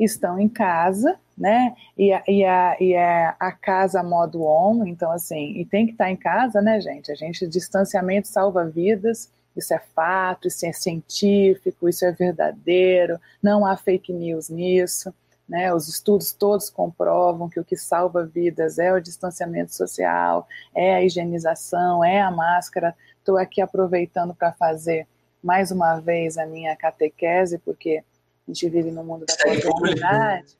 [0.05, 1.75] estão em casa, né?
[1.97, 5.93] E a, e, a, e a, a casa modo on, então assim, e tem que
[5.93, 7.11] estar tá em casa, né, gente?
[7.11, 13.67] A gente, distanciamento salva vidas, isso é fato, isso é científico, isso é verdadeiro, não
[13.67, 15.13] há fake news nisso.
[15.49, 20.95] Né, os estudos todos comprovam que o que salva vidas é o distanciamento social, é
[20.95, 22.95] a higienização, é a máscara.
[23.19, 25.09] Estou aqui aproveitando para fazer
[25.43, 28.05] mais uma vez a minha catequese, porque
[28.51, 30.57] a gente vive no mundo da pós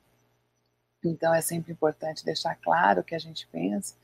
[1.03, 3.95] então é sempre importante deixar claro o que a gente pensa.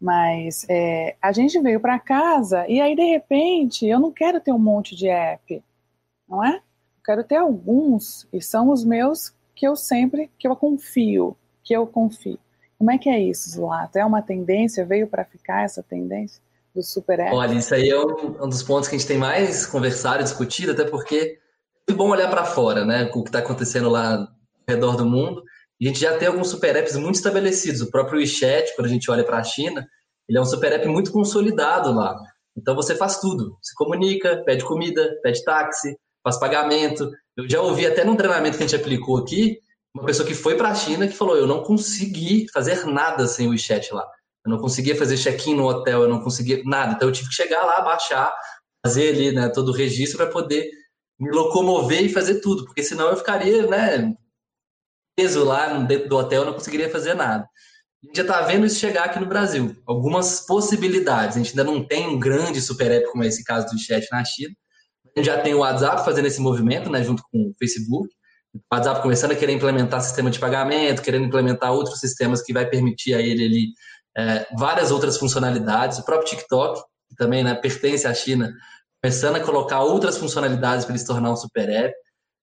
[0.00, 4.52] Mas é, a gente veio para casa e aí, de repente, eu não quero ter
[4.52, 5.62] um monte de app,
[6.28, 6.56] não é?
[6.56, 11.74] Eu quero ter alguns, e são os meus que eu sempre, que eu confio, que
[11.74, 12.38] eu confio.
[12.78, 13.98] Como é que é isso, Zulato?
[13.98, 14.86] É uma tendência?
[14.86, 16.40] Veio para ficar essa tendência
[16.74, 17.34] do super app?
[17.34, 20.24] Olha, isso aí é um, um, dos pontos que a gente tem mais conversado e
[20.24, 21.49] discutido, até porque é
[21.92, 23.04] bom olhar para fora, né?
[23.04, 24.28] O que está acontecendo lá ao
[24.68, 25.42] redor do mundo.
[25.80, 27.80] A gente já tem alguns super apps muito estabelecidos.
[27.80, 29.86] O próprio WeChat, quando a gente olha para a China,
[30.28, 32.16] ele é um super app muito consolidado lá.
[32.56, 33.56] Então você faz tudo.
[33.62, 37.10] Se comunica, pede comida, pede táxi, faz pagamento.
[37.36, 39.58] Eu já ouvi até num treinamento que a gente aplicou aqui,
[39.94, 43.48] uma pessoa que foi para a China que falou: eu não consegui fazer nada sem
[43.48, 44.06] o WeChat lá.
[44.44, 46.92] Eu não conseguia fazer check-in no hotel, eu não conseguia nada.
[46.92, 48.32] Então eu tive que chegar lá, baixar,
[48.84, 50.70] fazer ali né, todo o registro para poder
[51.20, 54.14] me locomover e fazer tudo, porque senão eu ficaria né,
[55.16, 57.44] preso lá dentro do hotel, não conseguiria fazer nada.
[58.02, 59.76] A gente já está vendo isso chegar aqui no Brasil.
[59.86, 61.36] Algumas possibilidades.
[61.36, 64.06] A gente ainda não tem um grande super app como é esse caso do chat
[64.10, 64.54] na China,
[65.14, 68.08] a gente já tem o WhatsApp fazendo esse movimento, né, junto com o Facebook.
[68.54, 72.66] O WhatsApp começando a querer implementar sistema de pagamento, querendo implementar outros sistemas que vai
[72.66, 73.66] permitir a ele ali
[74.16, 75.98] é, várias outras funcionalidades.
[75.98, 78.52] O próprio TikTok, que também né, pertence à China,
[79.02, 81.94] começando a colocar outras funcionalidades para ele se tornar um super app.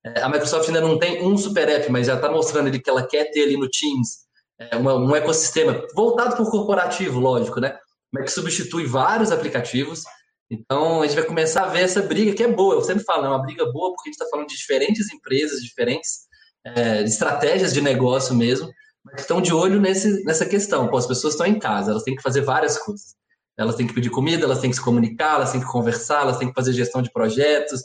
[0.06, 2.90] É, a Microsoft ainda não tem um super app, mas já está mostrando ali que
[2.90, 4.28] ela quer ter ali no Teams
[4.60, 7.78] é, um ecossistema voltado para o corporativo, lógico, né?
[8.12, 10.04] Mas que substitui vários aplicativos
[10.50, 13.26] então, a gente vai começar a ver essa briga, que é boa, eu sempre falo,
[13.26, 16.20] é uma briga boa porque a gente está falando de diferentes empresas, diferentes
[16.66, 18.72] é, estratégias de negócio mesmo,
[19.04, 20.88] mas que estão de olho nesse, nessa questão.
[20.88, 23.16] Pô, as pessoas estão em casa, elas têm que fazer várias coisas.
[23.58, 26.38] Elas têm que pedir comida, elas têm que se comunicar, elas têm que conversar, elas
[26.38, 27.82] têm que fazer gestão de projetos,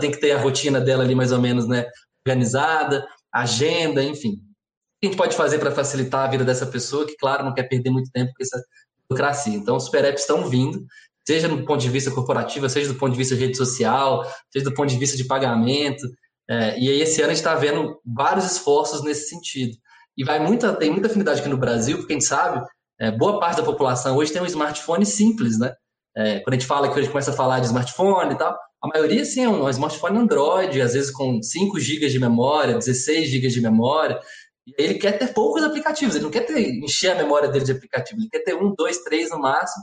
[0.00, 1.86] tem que ter a rotina dela ali mais ou menos né,
[2.26, 4.32] organizada, agenda, enfim.
[4.32, 7.54] O que a gente pode fazer para facilitar a vida dessa pessoa que, claro, não
[7.54, 8.62] quer perder muito tempo com essa
[9.08, 9.54] burocracia?
[9.54, 10.84] Então, os super apps estão vindo,
[11.26, 14.64] seja do ponto de vista corporativo, seja do ponto de vista de rede social, seja
[14.64, 16.06] do ponto de vista de pagamento.
[16.48, 19.76] É, e aí esse ano a gente está vendo vários esforços nesse sentido.
[20.16, 22.64] E vai muita, tem muita afinidade aqui no Brasil, porque a gente sabe,
[23.00, 25.74] é, boa parte da população hoje tem um smartphone simples, né?
[26.16, 28.56] É, quando a gente fala que a gente começa a falar de smartphone e tal,
[28.82, 32.78] a maioria sim é um, um smartphone Android, às vezes com 5 GB de memória,
[32.78, 34.20] 16 GB de memória.
[34.66, 37.72] E ele quer ter poucos aplicativos, ele não quer ter, encher a memória dele de
[37.72, 39.82] aplicativos, ele quer ter um, dois, três no máximo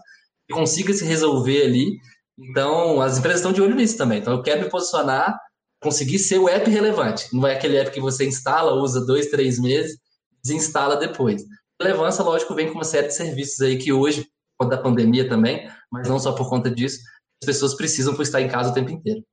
[0.52, 1.98] consiga se resolver ali.
[2.38, 4.20] Então, as empresas estão de olho nisso também.
[4.20, 5.38] Então, eu quero me posicionar,
[5.82, 7.28] conseguir ser o app relevante.
[7.34, 9.98] Não é aquele app que você instala, usa dois, três meses,
[10.44, 11.44] desinstala depois.
[11.82, 14.24] Relevância, lógico, vem com uma série de serviços aí que hoje,
[14.58, 17.00] por conta da pandemia também, mas não só por conta disso,
[17.42, 19.24] as pessoas precisam por estar em casa o tempo inteiro.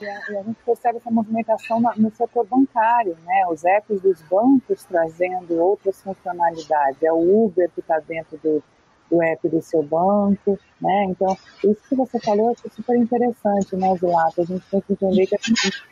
[0.00, 3.46] E a, e a gente percebe essa movimentação no setor bancário, né?
[3.50, 7.02] Os apps dos bancos trazendo outras funcionalidades.
[7.02, 8.62] É o Uber que está dentro do,
[9.10, 11.04] o app do seu banco, né?
[11.04, 14.42] Então, isso que você falou é super interessante, né, Zulato?
[14.42, 15.82] A gente tem que entender que a gente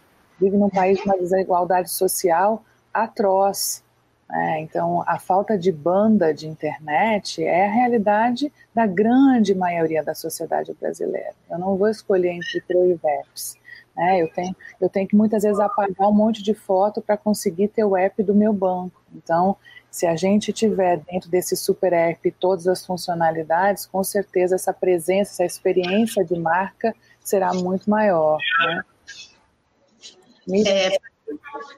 [0.40, 3.82] vive num país de uma desigualdade social atroz.
[4.28, 4.60] Né?
[4.60, 10.74] Então, a falta de banda de internet é a realidade da grande maioria da sociedade
[10.80, 11.34] brasileira.
[11.50, 13.56] Eu não vou escolher entre Proiveps.
[13.96, 14.22] Né?
[14.22, 17.84] Eu, tenho, eu tenho que muitas vezes apagar um monte de foto para conseguir ter
[17.84, 19.00] o app do meu banco.
[19.14, 19.56] Então,
[19.96, 25.32] Se a gente tiver dentro desse super app todas as funcionalidades, com certeza essa presença,
[25.32, 28.36] essa experiência de marca será muito maior.
[28.66, 30.62] Né?
[30.66, 30.98] É,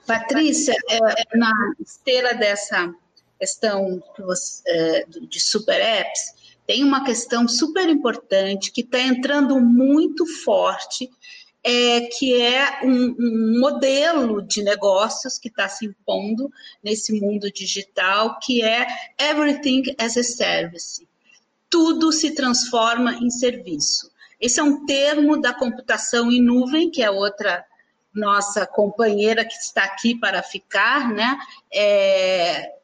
[0.07, 2.93] Patrícia, é, na esteira dessa
[3.39, 4.03] questão
[4.67, 6.35] é, de super apps,
[6.67, 11.09] tem uma questão super importante que está entrando muito forte,
[11.65, 16.51] é, que é um, um modelo de negócios que está se impondo
[16.83, 18.87] nesse mundo digital, que é
[19.19, 21.09] everything as a service.
[21.71, 24.11] Tudo se transforma em serviço.
[24.41, 27.65] Esse é um termo da computação em nuvem, que é outra
[28.19, 31.39] nossa companheira que está aqui para ficar, né?
[31.73, 32.75] É,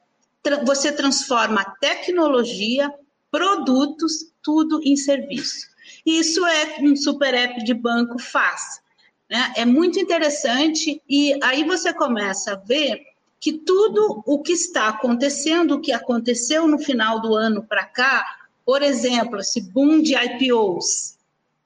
[0.65, 2.93] você transforma tecnologia,
[3.31, 5.69] produtos, tudo em serviço.
[6.05, 8.81] Isso é um super app de banco faz.
[9.29, 9.53] Né?
[9.57, 13.03] É muito interessante e aí você começa a ver
[13.41, 18.25] que tudo o que está acontecendo, o que aconteceu no final do ano para cá,
[18.65, 21.14] por exemplo, esse boom de IPOs,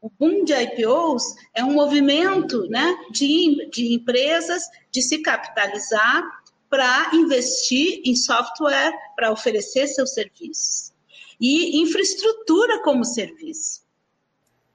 [0.01, 6.23] o boom de IPOs é um movimento né, de, de empresas de se capitalizar
[6.71, 10.93] para investir em software para oferecer seus serviços
[11.41, 13.83] e infraestrutura como serviço.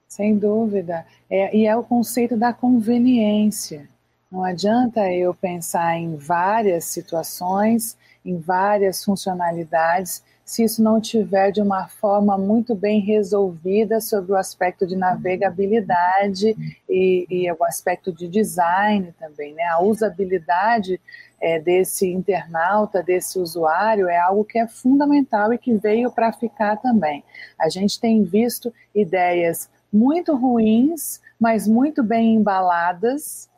[0.08, 1.06] Sem dúvida.
[1.30, 3.88] É, e é o conceito da conveniência.
[4.32, 11.62] Não adianta eu pensar em várias situações, em várias funcionalidades, se isso não tiver de
[11.62, 16.56] uma forma muito bem resolvida sobre o aspecto de navegabilidade
[16.90, 19.64] e, e o aspecto de design também, né?
[19.64, 21.00] A usabilidade
[21.42, 26.78] é, desse internauta, desse usuário, é algo que é fundamental e que veio para ficar
[26.78, 27.24] também.
[27.60, 33.50] A gente tem visto ideias muito ruins, mas muito bem embaladas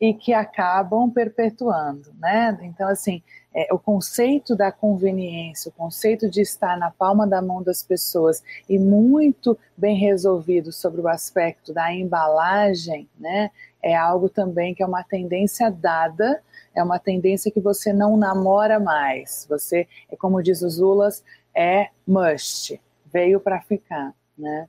[0.00, 2.56] e que acabam perpetuando, né?
[2.62, 3.22] Então, assim,
[3.58, 8.40] é, o conceito da conveniência, o conceito de estar na palma da mão das pessoas
[8.68, 13.50] e muito bem resolvido sobre o aspecto da embalagem, né?
[13.82, 16.40] É algo também que é uma tendência dada,
[16.72, 19.44] é uma tendência que você não namora mais.
[19.50, 22.80] Você, é como diz os Zulas, é must,
[23.12, 24.68] veio para ficar, né?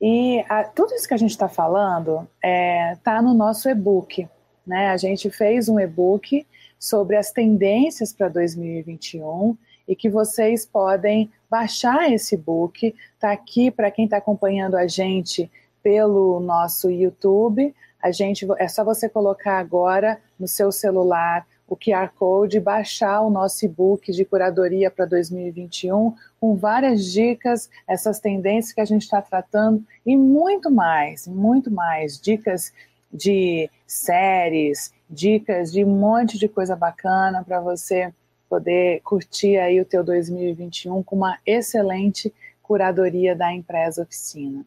[0.00, 4.28] E a, tudo isso que a gente está falando está é, tá no nosso e-book.
[4.64, 4.90] Né?
[4.90, 6.46] A gente fez um e-book
[6.78, 9.56] sobre as tendências para 2021
[9.88, 12.94] e que vocês podem baixar esse book.
[13.14, 15.50] Está aqui para quem está acompanhando a gente
[15.82, 17.74] pelo nosso YouTube.
[18.02, 23.30] A gente é só você colocar agora no seu celular o QR Code, baixar o
[23.30, 29.20] nosso e-book de curadoria para 2021, com várias dicas, essas tendências que a gente está
[29.20, 32.72] tratando e muito mais, muito mais dicas
[33.12, 38.12] de séries, dicas de um monte de coisa bacana para você
[38.48, 42.32] poder curtir aí o teu 2021 com uma excelente
[42.62, 44.64] curadoria da empresa oficina.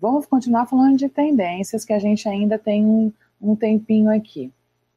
[0.00, 4.52] Vamos continuar falando de tendências que a gente ainda tem um, um tempinho aqui.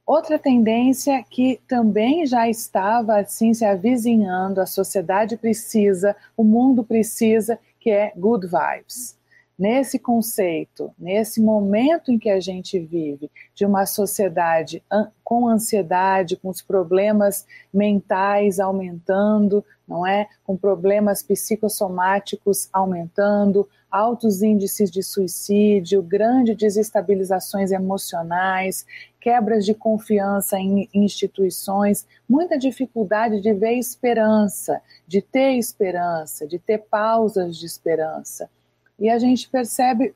[0.05, 7.59] Outra tendência que também já estava assim se avizinhando, a sociedade precisa, o mundo precisa,
[7.79, 9.15] que é good vibes
[9.57, 14.83] nesse conceito, nesse momento em que a gente vive, de uma sociedade
[15.23, 20.27] com ansiedade, com os problemas mentais aumentando, não é?
[20.43, 28.85] Com problemas psicossomáticos aumentando, altos índices de suicídio, grandes desestabilizações emocionais,
[29.21, 36.79] quebras de confiança em instituições, muita dificuldade de ver esperança, de ter esperança, de ter
[36.79, 38.49] pausas de esperança
[38.97, 40.15] e a gente percebe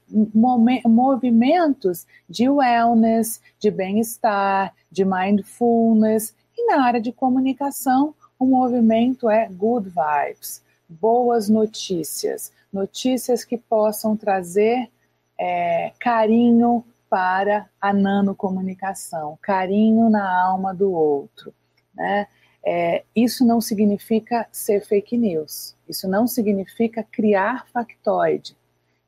[0.86, 9.48] movimentos de wellness, de bem-estar, de mindfulness, e na área de comunicação, o movimento é
[9.50, 14.90] good vibes, boas notícias, notícias que possam trazer
[15.38, 21.54] é, carinho para a nanocomunicação, carinho na alma do outro.
[21.94, 22.28] Né?
[22.64, 28.56] É, isso não significa ser fake news, isso não significa criar factoide,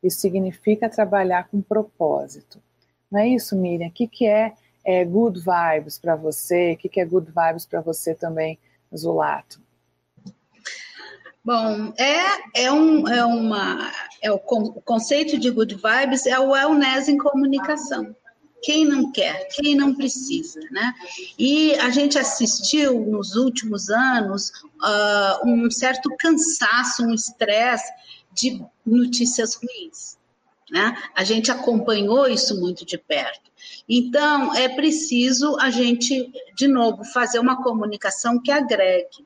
[0.04, 2.62] isso significa trabalhar com propósito.
[3.12, 3.88] Não é isso, Miriam?
[3.88, 6.74] O que, que é, é good vibes para você?
[6.74, 8.58] O que, que é good vibes para você também,
[8.95, 9.62] Zulato?
[11.43, 13.91] Bom, é, é, um, é, uma,
[14.22, 18.16] é o, o conceito de good vibes é o wellness em comunicação.
[18.64, 20.93] Quem não quer, quem não precisa, né?
[21.39, 27.91] E a gente assistiu nos últimos anos uh, um certo cansaço, um estresse
[28.34, 30.18] de notícias ruins.
[30.70, 30.96] Né?
[31.16, 33.52] A gente acompanhou isso muito de perto.
[33.88, 39.26] Então, é preciso a gente, de novo, fazer uma comunicação que agregue.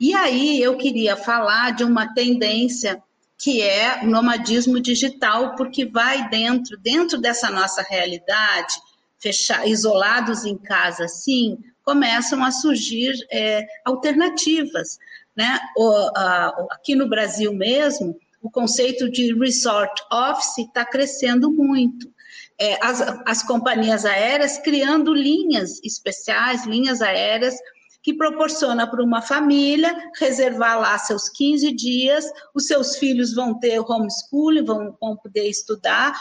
[0.00, 3.02] E aí eu queria falar de uma tendência
[3.38, 8.74] que é o nomadismo digital, porque vai dentro, dentro dessa nossa realidade,
[9.18, 14.98] fechar, isolados em casa, sim, começam a surgir é, alternativas.
[15.36, 15.58] Né?
[15.76, 22.12] O, a, aqui no Brasil mesmo, o conceito de resort office está crescendo muito.
[22.58, 27.56] É, as, as companhias aéreas criando linhas especiais, linhas aéreas
[28.02, 33.78] que proporciona para uma família reservar lá seus 15 dias, os seus filhos vão ter
[33.78, 36.12] homeschooling, vão, vão poder estudar,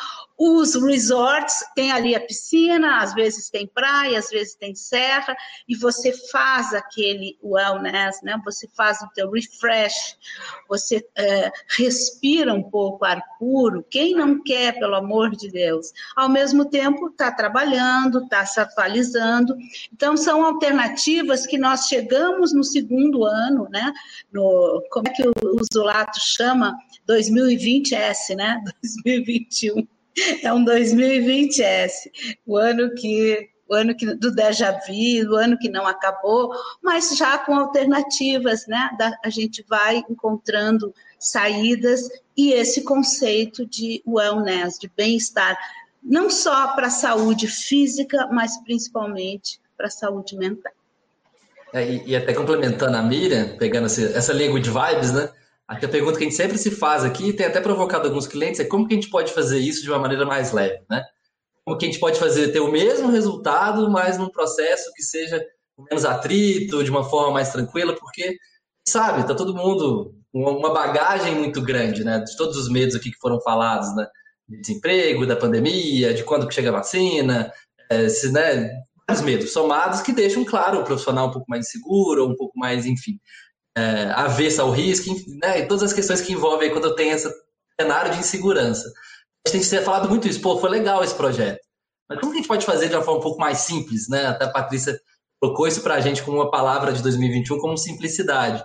[0.43, 5.37] os resorts têm ali a piscina, às vezes tem praia, às vezes tem serra,
[5.69, 8.41] e você faz aquele wellness, né?
[8.43, 10.17] Você faz o teu refresh,
[10.67, 13.85] você é, respira um pouco ar puro.
[13.87, 15.93] Quem não quer, pelo amor de Deus?
[16.15, 19.55] Ao mesmo tempo, está trabalhando, está se atualizando.
[19.93, 23.93] Então, são alternativas que nós chegamos no segundo ano, né?
[24.33, 26.75] No, como é que o, o Zulato chama?
[27.07, 28.59] 2020S, né?
[28.81, 29.87] 2021
[30.43, 31.91] é um 2020S,
[32.45, 36.51] o ano que o ano que, do déjà vu, o ano que não acabou,
[36.83, 38.89] mas já com alternativas, né?
[38.99, 42.01] Da, a gente vai encontrando saídas
[42.35, 45.57] e esse conceito de wellness, de bem-estar,
[46.03, 50.73] não só para a saúde física, mas principalmente para a saúde mental.
[51.73, 55.29] É, e, e, até complementando a Miriam, pegando essa, essa língua de vibes, né?
[55.71, 58.59] Aqui a pergunta que a gente sempre se faz aqui, tem até provocado alguns clientes,
[58.59, 61.01] é como que a gente pode fazer isso de uma maneira mais leve, né?
[61.63, 65.41] Como que a gente pode fazer ter o mesmo resultado, mas num processo que seja
[65.89, 68.35] menos atrito, de uma forma mais tranquila, porque,
[68.85, 72.19] sabe, tá todo mundo com uma bagagem muito grande, né?
[72.19, 74.05] De todos os medos aqui que foram falados, né?
[74.49, 77.49] De desemprego, da pandemia, de quando que chega a vacina,
[77.89, 78.69] é, se, né?
[79.07, 82.85] Vários medos somados que deixam, claro, o profissional um pouco mais inseguro, um pouco mais,
[82.85, 83.17] enfim,
[83.77, 87.31] é, avessa ao risco, né, e todas as questões que envolvem quando eu tenho esse
[87.79, 88.91] cenário de insegurança.
[89.47, 91.59] A gente tem falado muito isso, pô, foi legal esse projeto.
[92.09, 94.27] Mas como que a gente pode fazer de uma forma um pouco mais simples, né?
[94.27, 94.99] Até a Patrícia
[95.41, 98.61] colocou isso para a gente como uma palavra de 2021, como simplicidade.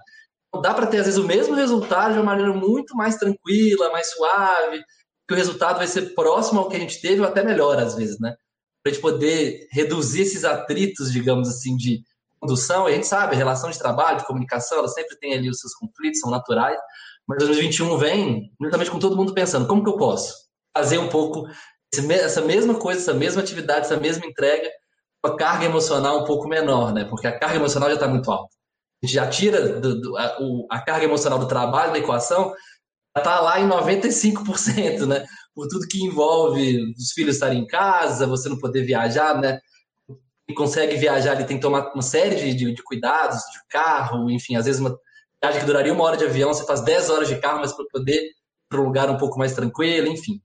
[0.48, 3.90] Então, dá para ter, às vezes, o mesmo resultado de uma maneira muito mais tranquila,
[3.90, 4.82] mais suave,
[5.26, 7.94] que o resultado vai ser próximo ao que a gente teve ou até melhor, às
[7.94, 8.34] vezes, né?
[8.82, 12.02] Para a gente poder reduzir esses atritos, digamos assim, de
[12.40, 15.74] condução, a gente sabe, relação de trabalho, de comunicação, ela sempre tem ali os seus
[15.74, 16.78] conflitos, são naturais,
[17.26, 21.48] mas 2021 vem justamente com todo mundo pensando, como que eu posso fazer um pouco
[21.92, 24.68] essa mesma coisa, essa mesma atividade, essa mesma entrega,
[25.22, 27.04] com a carga emocional um pouco menor, né?
[27.04, 28.54] Porque a carga emocional já está muito alta.
[29.02, 32.54] A gente já tira do, do, a, o, a, carga emocional do trabalho da equação,
[33.16, 35.24] está lá em 95%, né?
[35.54, 39.58] Por tudo que envolve os filhos estarem em casa, você não poder viajar, né?
[40.54, 44.64] Consegue viajar, ele tem que tomar uma série de, de, cuidados, de carro, enfim, às
[44.64, 44.96] vezes uma
[45.42, 47.84] viagem que duraria uma hora de avião, você faz 10 horas de carro, mas para
[47.90, 48.34] poder ir
[48.68, 50.40] para um lugar um pouco mais tranquilo, enfim.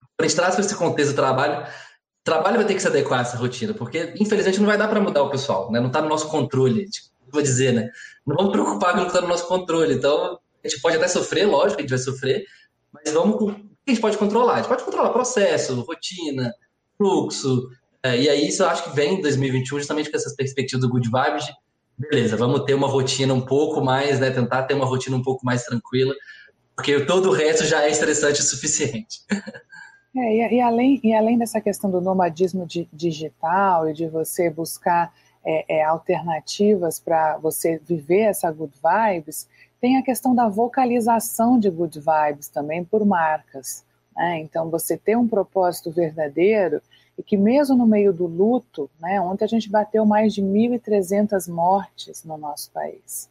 [0.00, 2.88] Quando a gente traz para esse contexto do trabalho, o trabalho vai ter que se
[2.88, 5.80] adequar a essa rotina, porque infelizmente não vai dar para mudar o pessoal, né?
[5.80, 7.90] não está no nosso controle, tipo, vou dizer, né?
[8.26, 11.08] Não vamos preocupar com o que está no nosso controle, então a gente pode até
[11.08, 12.44] sofrer, lógico, a gente vai sofrer,
[12.92, 14.54] mas vamos o que a gente pode controlar?
[14.54, 16.52] A gente pode controlar processo, rotina,
[16.96, 17.68] fluxo,
[18.08, 20.90] é, e aí isso eu acho que vem em 2021 justamente com essas perspectivas do
[20.90, 21.52] Good Vibes de,
[21.98, 25.44] beleza, vamos ter uma rotina um pouco mais, né, tentar ter uma rotina um pouco
[25.44, 26.14] mais tranquila,
[26.76, 29.20] porque todo o resto já é estressante o suficiente.
[30.16, 34.48] É, e, e, além, e além dessa questão do nomadismo di, digital e de você
[34.48, 35.12] buscar
[35.44, 39.48] é, é, alternativas para você viver essa good vibes,
[39.80, 43.84] tem a questão da vocalização de good vibes também por marcas.
[44.16, 44.40] Né?
[44.40, 46.80] Então, você ter um propósito verdadeiro
[47.18, 51.52] e que mesmo no meio do luto, né, ontem a gente bateu mais de 1.300
[51.52, 53.28] mortes no nosso país.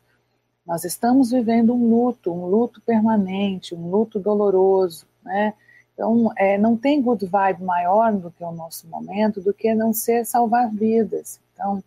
[0.65, 5.53] Nós estamos vivendo um luto, um luto permanente, um luto doloroso, né?
[5.93, 9.93] Então, é, não tem good vibe maior do que o nosso momento do que não
[9.93, 11.39] ser salvar vidas.
[11.53, 11.81] Então,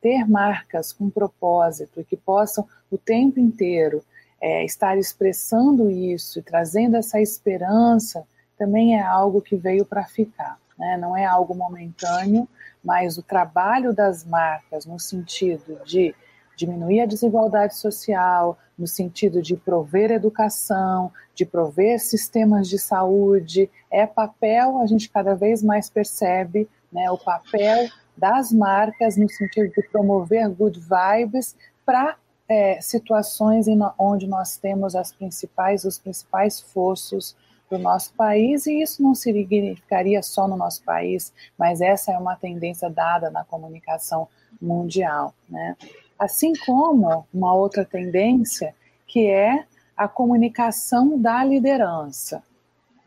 [0.00, 4.04] ter marcas com propósito e que possam o tempo inteiro
[4.40, 8.24] é, estar expressando isso e trazendo essa esperança
[8.58, 10.96] também é algo que veio para ficar né?
[10.96, 12.48] não é algo momentâneo,
[12.84, 16.14] mas o trabalho das marcas no sentido de
[16.56, 24.06] diminuir a desigualdade social, no sentido de prover educação, de prover sistemas de saúde, é
[24.06, 29.82] papel, a gente cada vez mais percebe né, o papel das marcas no sentido de
[29.88, 31.54] promover good vibes
[31.84, 32.16] para
[32.48, 33.66] é, situações
[33.98, 37.36] onde nós temos as principais, os principais fossos
[37.70, 42.36] do nosso país, e isso não significaria só no nosso país, mas essa é uma
[42.36, 44.28] tendência dada na comunicação
[44.60, 45.34] mundial.
[45.48, 45.76] Né?
[46.18, 48.74] Assim como uma outra tendência
[49.06, 49.64] que é
[49.96, 52.42] a comunicação da liderança.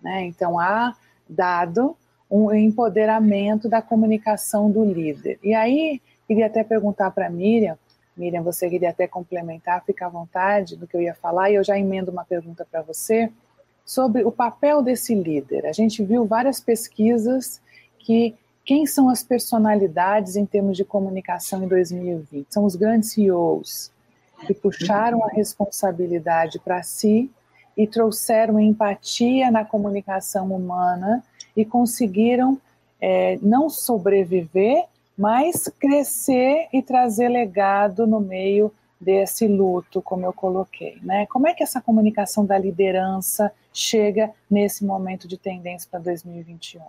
[0.01, 0.25] Né?
[0.25, 0.95] Então, há
[1.27, 1.95] dado
[2.29, 5.39] um empoderamento da comunicação do líder.
[5.43, 7.77] E aí, queria até perguntar para Miriam,
[8.15, 11.63] Miriam, você queria até complementar, fica à vontade do que eu ia falar, e eu
[11.63, 13.31] já emendo uma pergunta para você
[13.89, 15.65] sobre o papel desse líder.
[15.65, 17.59] A gente viu várias pesquisas
[17.97, 22.45] que quem são as personalidades em termos de comunicação em 2020?
[22.51, 23.89] São os grandes CEOs
[24.45, 27.31] que puxaram a responsabilidade para si
[27.75, 31.23] e trouxeram empatia na comunicação humana
[31.57, 32.61] e conseguiram
[33.01, 34.85] é, não sobreviver,
[35.17, 40.99] mas crescer e trazer legado no meio desse luto, como eu coloquei.
[41.01, 41.25] Né?
[41.27, 46.81] Como é que essa comunicação da liderança chega nesse momento de tendência para 2021?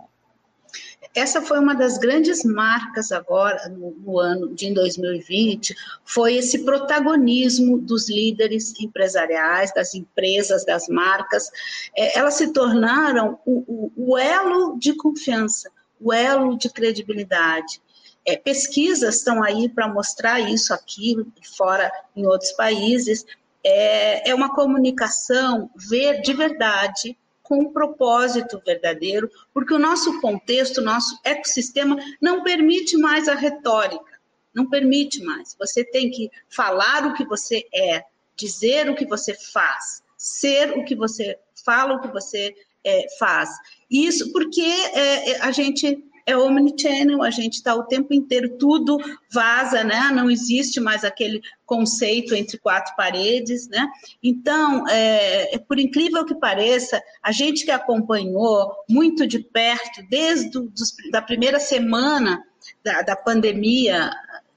[1.13, 7.77] Essa foi uma das grandes marcas agora no, no, ano de 2020, foi esse protagonismo
[7.77, 11.49] dos líderes empresariais, das empresas, das marcas.
[11.97, 17.81] É, elas se tornaram o, o, o, elo de confiança, o elo de credibilidade.
[18.25, 21.15] É, pesquisas estão aí para mostrar isso aqui,
[21.57, 23.25] fora em outros países.
[23.63, 27.17] É, é uma comunicação ver de verdade
[27.51, 33.35] com um propósito verdadeiro, porque o nosso contexto, o nosso ecossistema não permite mais a
[33.35, 34.19] retórica,
[34.53, 35.53] não permite mais.
[35.59, 38.05] Você tem que falar o que você é,
[38.37, 43.49] dizer o que você faz, ser o que você fala, o que você é, faz.
[43.89, 48.97] Isso porque é, é a gente é omnichannel, a gente está o tempo inteiro, tudo
[49.31, 50.11] vaza, né?
[50.13, 53.87] Não existe mais aquele conceito entre quatro paredes, né?
[54.21, 60.57] Então, é, é, por incrível que pareça, a gente que acompanhou muito de perto, desde
[60.57, 62.43] a da primeira semana
[62.83, 64.11] da, da pandemia,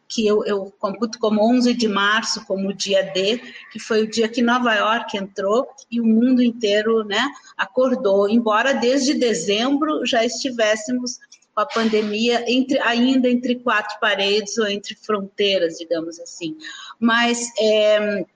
[0.09, 3.41] que eu, eu, computo como 11 de março como o dia D,
[3.73, 7.21] que foi o dia que Nova York entrou e o mundo inteiro né,
[7.57, 11.19] acordou, embora desde dezembro já estivéssemos
[11.55, 16.57] com a pandemia entre, ainda entre quatro paredes ou entre fronteiras, digamos assim.
[16.99, 18.27] Mas é,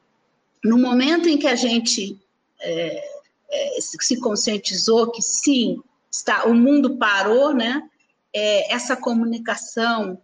[0.65, 2.19] no momento em que a gente
[2.61, 3.05] é,
[3.51, 7.89] é, se conscientizou que sim, está, o mundo parou, né?
[8.33, 10.21] É, essa comunicação,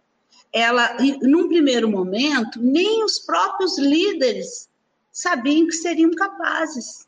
[0.53, 4.69] ela, num primeiro momento, nem os próprios líderes
[5.11, 7.07] sabiam que seriam capazes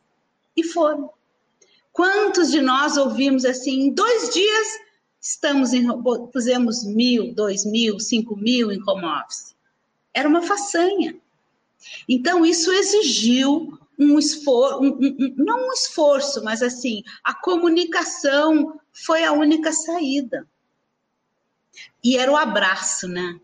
[0.55, 1.09] e foram.
[1.93, 4.67] Quantos de nós ouvimos assim, em dois dias
[5.20, 5.86] estamos em,
[6.32, 9.55] pusemos mil, dois mil, cinco mil em home office.
[10.13, 11.15] Era uma façanha.
[12.07, 19.24] Então, isso exigiu um esforço, um, um, não um esforço, mas assim, a comunicação foi
[19.24, 20.47] a única saída.
[22.03, 23.39] E era o abraço, né?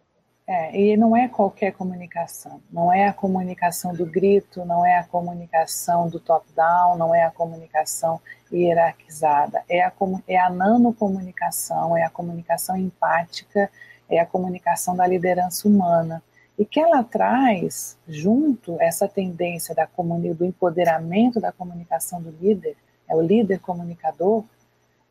[0.45, 5.05] É, e não é qualquer comunicação, não é a comunicação do grito, não é a
[5.05, 8.19] comunicação do top-down, não é a comunicação
[8.55, 9.91] hierarquizada, é a,
[10.27, 13.69] é a nanocomunicação, é a comunicação empática,
[14.09, 16.21] é a comunicação da liderança humana.
[16.57, 22.77] E que ela traz junto essa tendência da do empoderamento da comunicação do líder,
[23.09, 24.43] é o líder comunicador,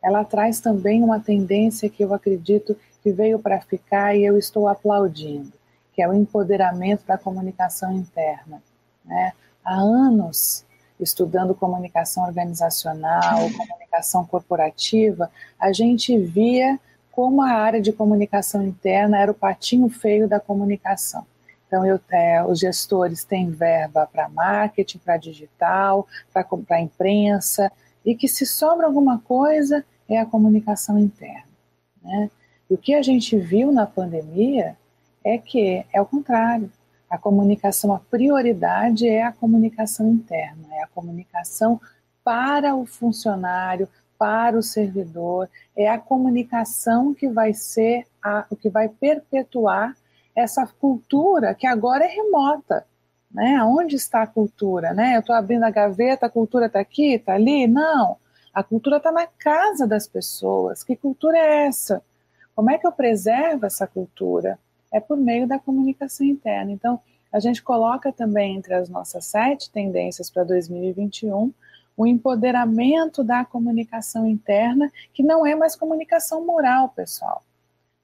[0.03, 4.69] ela traz também uma tendência que eu acredito que veio para ficar e eu estou
[4.69, 5.53] aplaudindo,
[5.93, 8.63] que é o empoderamento da comunicação interna.
[9.05, 9.33] Né?
[9.65, 10.65] Há anos
[11.03, 16.79] estudando comunicação organizacional, comunicação corporativa, a gente via
[17.11, 21.27] como a área de comunicação interna era o patinho feio da comunicação.
[21.67, 27.73] Então, eu, é, os gestores têm verba para marketing, para digital, para imprensa,
[28.05, 31.49] e que se sobra alguma coisa é a comunicação interna.
[32.03, 32.31] Né?
[32.69, 34.77] E o que a gente viu na pandemia
[35.25, 36.71] é que é o contrário.
[37.13, 41.79] A comunicação, a prioridade é a comunicação interna, é a comunicação
[42.25, 43.87] para o funcionário,
[44.19, 45.47] para o servidor,
[45.77, 49.95] é a comunicação que vai ser a, o que vai perpetuar
[50.35, 52.87] essa cultura que agora é remota.
[53.31, 53.63] Né?
[53.63, 54.95] Onde está a cultura?
[54.95, 55.17] Né?
[55.17, 57.67] Eu estou abrindo a gaveta, a cultura está aqui, está ali?
[57.67, 58.17] Não.
[58.55, 60.83] A cultura está na casa das pessoas.
[60.83, 62.03] Que cultura é essa?
[62.57, 64.59] Como é que eu preservo essa cultura?
[64.93, 66.71] É por meio da comunicação interna.
[66.71, 67.01] Então,
[67.33, 71.53] a gente coloca também entre as nossas sete tendências para 2021
[71.97, 77.43] o empoderamento da comunicação interna, que não é mais comunicação moral, pessoal.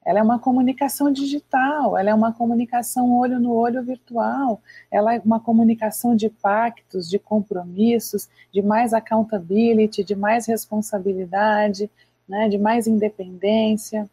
[0.05, 4.61] Ela é uma comunicação digital, ela é uma comunicação olho no olho virtual,
[4.91, 11.91] ela é uma comunicação de pactos, de compromissos, de mais accountability, de mais responsabilidade,
[12.27, 14.09] né, de mais independência.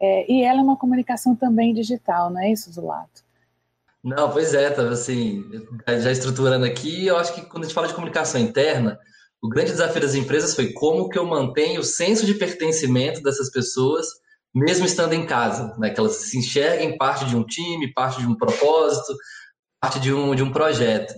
[0.00, 3.24] É, e ela é uma comunicação também digital, não é isso, Zulato?
[4.02, 5.44] Não, pois é, tá, assim,
[5.86, 8.98] já estruturando aqui, eu acho que quando a gente fala de comunicação interna,
[9.42, 13.50] o grande desafio das empresas foi como que eu mantenho o senso de pertencimento dessas
[13.50, 14.06] pessoas,
[14.54, 15.90] mesmo estando em casa, né?
[15.90, 19.14] Que elas se enxerguem parte de um time, parte de um propósito,
[19.80, 21.14] parte de um, de um projeto.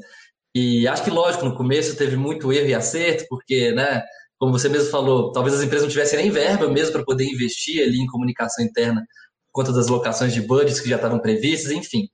[0.55, 4.03] E acho que, lógico, no começo teve muito erro e acerto, porque, né,
[4.39, 7.82] como você mesmo falou, talvez as empresas não tivessem nem verba mesmo para poder investir
[7.82, 9.01] ali em comunicação interna
[9.47, 12.09] por conta das locações de budgets que já estavam previstas, enfim.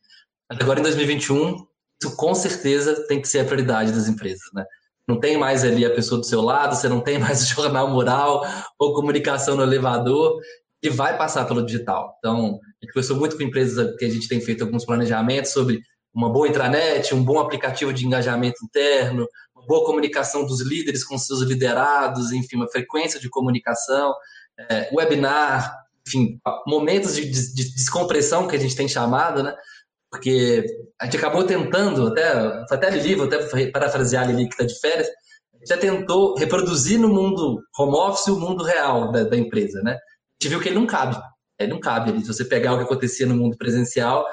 [0.49, 1.57] Agora, em 2021,
[2.03, 4.65] isso com certeza tem que ser a prioridade das empresas, né?
[5.07, 7.89] Não tem mais ali a pessoa do seu lado, você não tem mais o jornal
[7.91, 8.43] mural
[8.79, 10.41] ou comunicação no elevador,
[10.85, 12.15] e vai passar pelo digital.
[12.19, 15.81] Então, a gente conversou muito com empresas que a gente tem feito alguns planejamentos sobre
[16.13, 19.27] uma boa intranet, um bom aplicativo de engajamento interno,
[19.67, 24.15] boa comunicação dos líderes com seus liderados, enfim, uma frequência de comunicação,
[24.71, 25.75] é, webinar,
[26.07, 29.55] enfim, momentos de, de, de descompressão que a gente tem chamado, né?
[30.15, 30.65] porque
[31.01, 32.33] a gente acabou tentando, até,
[32.69, 35.77] foi até Lili, vou até parafrasear a Lili que está de férias, a gente já
[35.77, 39.95] tentou reproduzir no mundo home office o mundo real da, da, empresa, né?
[39.95, 39.97] A
[40.41, 41.21] gente viu que ele não cabe,
[41.59, 42.21] ele não cabe ali.
[42.21, 44.25] Se você pegar o que acontecia no mundo presencial,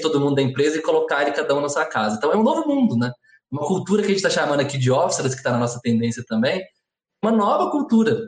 [0.00, 2.16] todo mundo da empresa e colocar ele cada um na sua casa.
[2.16, 3.10] Então é um novo mundo, né?
[3.50, 6.24] Uma cultura que a gente está chamando aqui de office, que está na nossa tendência
[6.26, 6.62] também,
[7.22, 8.18] uma nova cultura.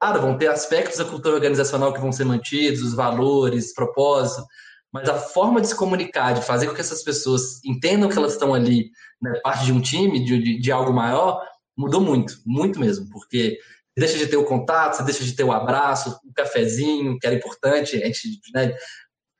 [0.00, 4.44] Claro, vão ter aspectos da cultura organizacional que vão ser mantidos, os valores, propósito,
[4.92, 8.32] mas a forma de se comunicar, de fazer com que essas pessoas entendam que elas
[8.32, 11.40] estão ali, né, parte de um time, de, de, de algo maior,
[11.76, 13.58] mudou muito, muito mesmo, porque
[13.96, 17.36] deixa de ter o contato, você deixa de ter o abraço, o cafezinho, que era
[17.36, 18.72] importante, a gente, né,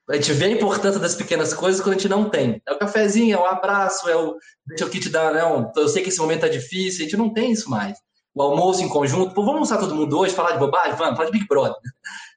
[0.08, 2.60] a gente vê a importância das pequenas coisas quando a gente não tem.
[2.66, 4.36] É o cafezinho, é o abraço, é o
[4.66, 7.32] deixa eu te dar, não, eu sei que esse momento é difícil, a gente não
[7.32, 7.98] tem isso mais.
[8.34, 10.96] O almoço em conjunto, pô, vamos almoçar todo mundo hoje, falar de bobagem?
[10.96, 11.76] Vamos, falar de Big Brother.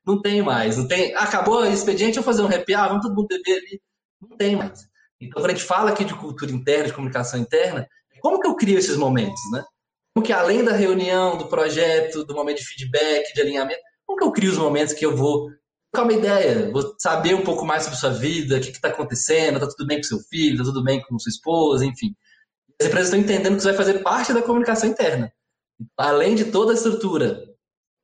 [0.05, 0.78] Não tem mais.
[0.78, 1.13] Não tem.
[1.15, 3.82] Acabou o expediente, vou fazer um happy vamos todo mundo beber ali.
[4.22, 4.88] Não tem mais.
[5.20, 7.88] Então, quando a gente fala aqui de cultura interna, de comunicação interna,
[8.22, 9.63] como que eu crio esses momentos, né?
[10.13, 14.24] Como que além da reunião, do projeto, do momento de feedback, de alinhamento, como que
[14.24, 15.49] eu crio os momentos que eu vou
[15.91, 19.67] trocar uma ideia, saber um pouco mais sobre sua vida, o que está acontecendo, está
[19.67, 22.15] tudo bem com seu filho, está tudo bem com sua esposa, enfim.
[22.79, 25.31] As empresas estão entendendo que isso vai fazer parte da comunicação interna.
[25.97, 27.43] Além de toda a estrutura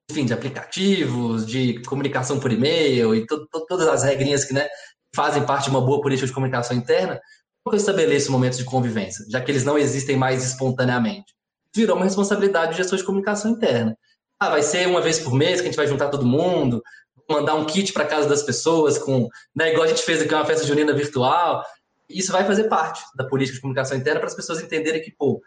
[0.09, 4.67] enfim, de aplicativos, de comunicação por e-mail e to, to, todas as regrinhas que né,
[5.15, 7.19] fazem parte de uma boa política de comunicação interna,
[7.65, 11.33] eu estabeleço momentos de convivência, já que eles não existem mais espontaneamente?
[11.73, 13.97] Virou uma responsabilidade de gestor de comunicação interna.
[14.39, 16.83] Ah, vai ser uma vez por mês que a gente vai juntar todo mundo,
[17.29, 20.45] mandar um kit para casa das pessoas, com, né, igual a gente fez aqui uma
[20.45, 21.63] festa junina virtual.
[22.09, 25.41] Isso vai fazer parte da política de comunicação interna para as pessoas entenderem que, pô,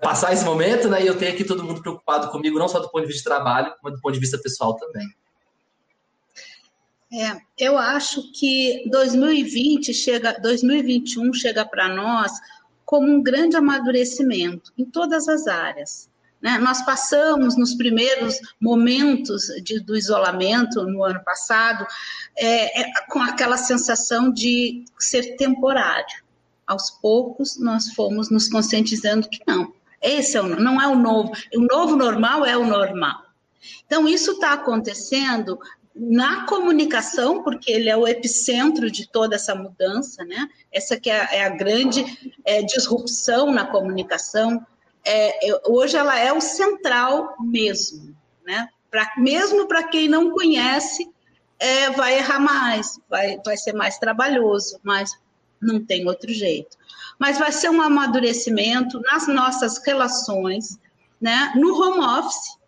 [0.00, 1.02] passar esse momento, né?
[1.02, 3.36] E eu tenho aqui todo mundo preocupado comigo, não só do ponto de vista de
[3.36, 5.06] trabalho, mas do ponto de vista pessoal também.
[7.12, 12.32] É, eu acho que 2020 chega, 2021 chega para nós
[12.84, 16.10] como um grande amadurecimento em todas as áreas.
[16.44, 16.58] Né?
[16.58, 21.86] Nós passamos nos primeiros momentos de, do isolamento no ano passado
[22.36, 26.22] é, é, com aquela sensação de ser temporário
[26.66, 29.72] aos poucos nós fomos nos conscientizando que não.
[30.02, 31.32] Esse é o, não é o novo.
[31.54, 33.22] O novo normal é o normal.
[33.86, 35.58] Então, isso está acontecendo
[35.94, 40.46] na comunicação, porque ele é o epicentro de toda essa mudança, né?
[40.70, 42.04] Essa que é a, é a grande
[42.44, 44.66] é, disrupção na comunicação.
[45.06, 48.68] É, é hoje ela é o central mesmo, né?
[48.90, 51.08] Pra, mesmo para quem não conhece,
[51.58, 55.10] é, vai errar mais, vai, vai ser mais trabalhoso, mais
[55.60, 56.76] não tem outro jeito.
[57.18, 60.78] Mas vai ser um amadurecimento nas nossas relações,
[61.20, 62.58] né, no home office.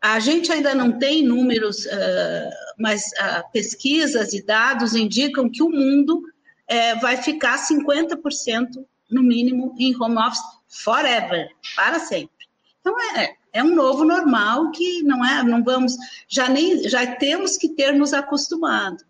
[0.00, 5.70] A gente ainda não tem números, uh, mas uh, pesquisas e dados indicam que o
[5.70, 8.66] mundo uh, vai ficar 50%
[9.10, 12.46] no mínimo em home office forever, para sempre.
[12.80, 15.94] Então é, é um novo normal que não é, não vamos,
[16.28, 19.04] já nem já temos que ter nos acostumado.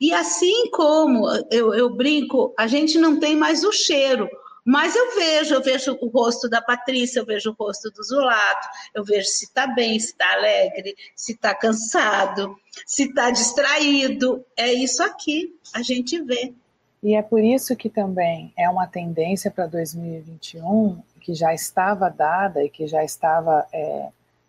[0.00, 4.28] E assim como eu, eu brinco, a gente não tem mais o cheiro,
[4.64, 8.68] mas eu vejo, eu vejo o rosto da Patrícia, eu vejo o rosto do Zulato,
[8.94, 12.56] eu vejo se está bem, se está alegre, se está cansado,
[12.86, 14.44] se está distraído.
[14.56, 16.54] É isso aqui, a gente vê.
[17.02, 22.62] E é por isso que também é uma tendência para 2021, que já estava dada
[22.62, 24.08] e que já estava, é,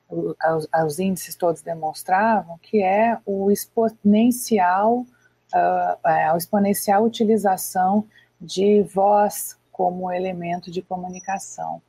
[0.09, 5.05] os, os índices todos demonstravam, que é o exponencial
[5.53, 8.05] uh, a exponencial utilização
[8.41, 11.81] de voz como elemento de comunicação.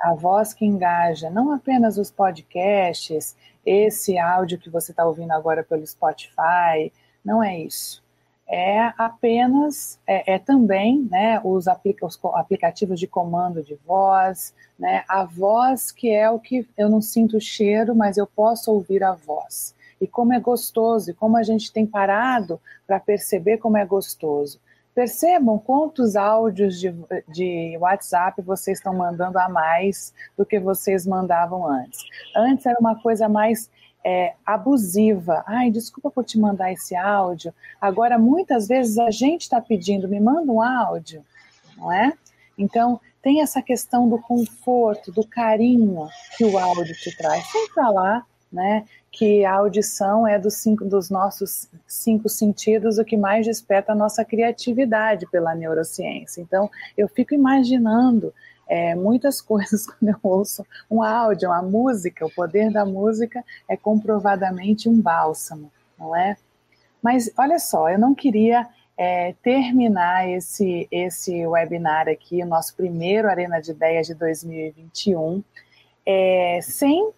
[0.00, 5.62] A voz que engaja não apenas os podcasts, esse áudio que você está ouvindo agora
[5.62, 6.92] pelo Spotify,
[7.24, 8.02] não é isso.
[8.50, 15.04] É apenas, é, é também né, os, aplica os aplicativos de comando de voz, né,
[15.08, 19.04] a voz que é o que eu não sinto o cheiro, mas eu posso ouvir
[19.04, 19.74] a voz.
[20.00, 24.58] E como é gostoso, e como a gente tem parado para perceber como é gostoso.
[24.92, 26.92] Percebam quantos áudios de,
[27.28, 32.00] de WhatsApp vocês estão mandando a mais do que vocês mandavam antes.
[32.34, 33.70] Antes era uma coisa mais
[34.04, 35.44] é, abusiva.
[35.46, 37.54] Ai, desculpa por te mandar esse áudio.
[37.80, 41.24] Agora, muitas vezes a gente está pedindo, me manda um áudio,
[41.76, 42.12] não é?
[42.56, 47.46] Então, tem essa questão do conforto, do carinho que o áudio te traz.
[47.50, 53.16] Sem falar, né, que a audição é dos, cinco, dos nossos cinco sentidos o que
[53.16, 56.40] mais desperta a nossa criatividade pela neurociência.
[56.40, 58.32] Então, eu fico imaginando
[58.70, 63.76] é, muitas coisas quando eu ouço um áudio, uma música, o poder da música é
[63.76, 66.36] comprovadamente um bálsamo, não é?
[67.02, 73.28] Mas olha só, eu não queria é, terminar esse, esse webinar aqui, o nosso primeiro
[73.28, 75.42] Arena de Ideias de 2021,
[76.06, 77.10] é, sem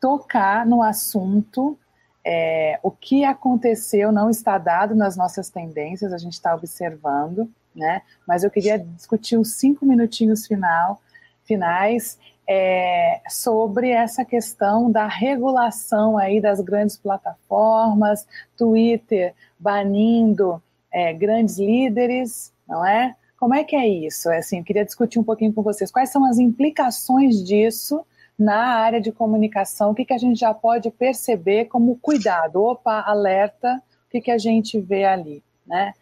[0.00, 1.76] tocar no assunto
[2.24, 8.02] é, o que aconteceu não está dado nas nossas tendências, a gente está observando, né?
[8.26, 11.00] Mas eu queria discutir uns cinco minutinhos final,
[11.44, 12.18] finais
[12.48, 20.62] é, sobre essa questão da regulação aí das grandes plataformas, Twitter banindo
[20.92, 23.14] é, grandes líderes, não é?
[23.38, 24.30] Como é que é isso?
[24.30, 25.90] É assim, eu queria discutir um pouquinho com vocês.
[25.90, 28.04] Quais são as implicações disso
[28.38, 29.90] na área de comunicação?
[29.90, 32.62] O que, que a gente já pode perceber como cuidado?
[32.62, 35.92] Opa, alerta, o que, que a gente vê ali, né?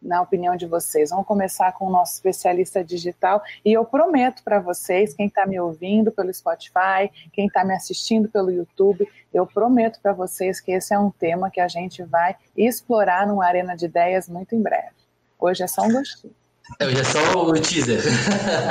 [0.00, 1.10] Na opinião de vocês?
[1.10, 5.60] Vamos começar com o nosso especialista digital e eu prometo para vocês, quem está me
[5.60, 10.94] ouvindo pelo Spotify, quem está me assistindo pelo YouTube, eu prometo para vocês que esse
[10.94, 14.94] é um tema que a gente vai explorar numa arena de ideias muito em breve.
[15.38, 16.34] Hoje é só um gostinho.
[16.78, 18.00] É, hoje é só o teaser.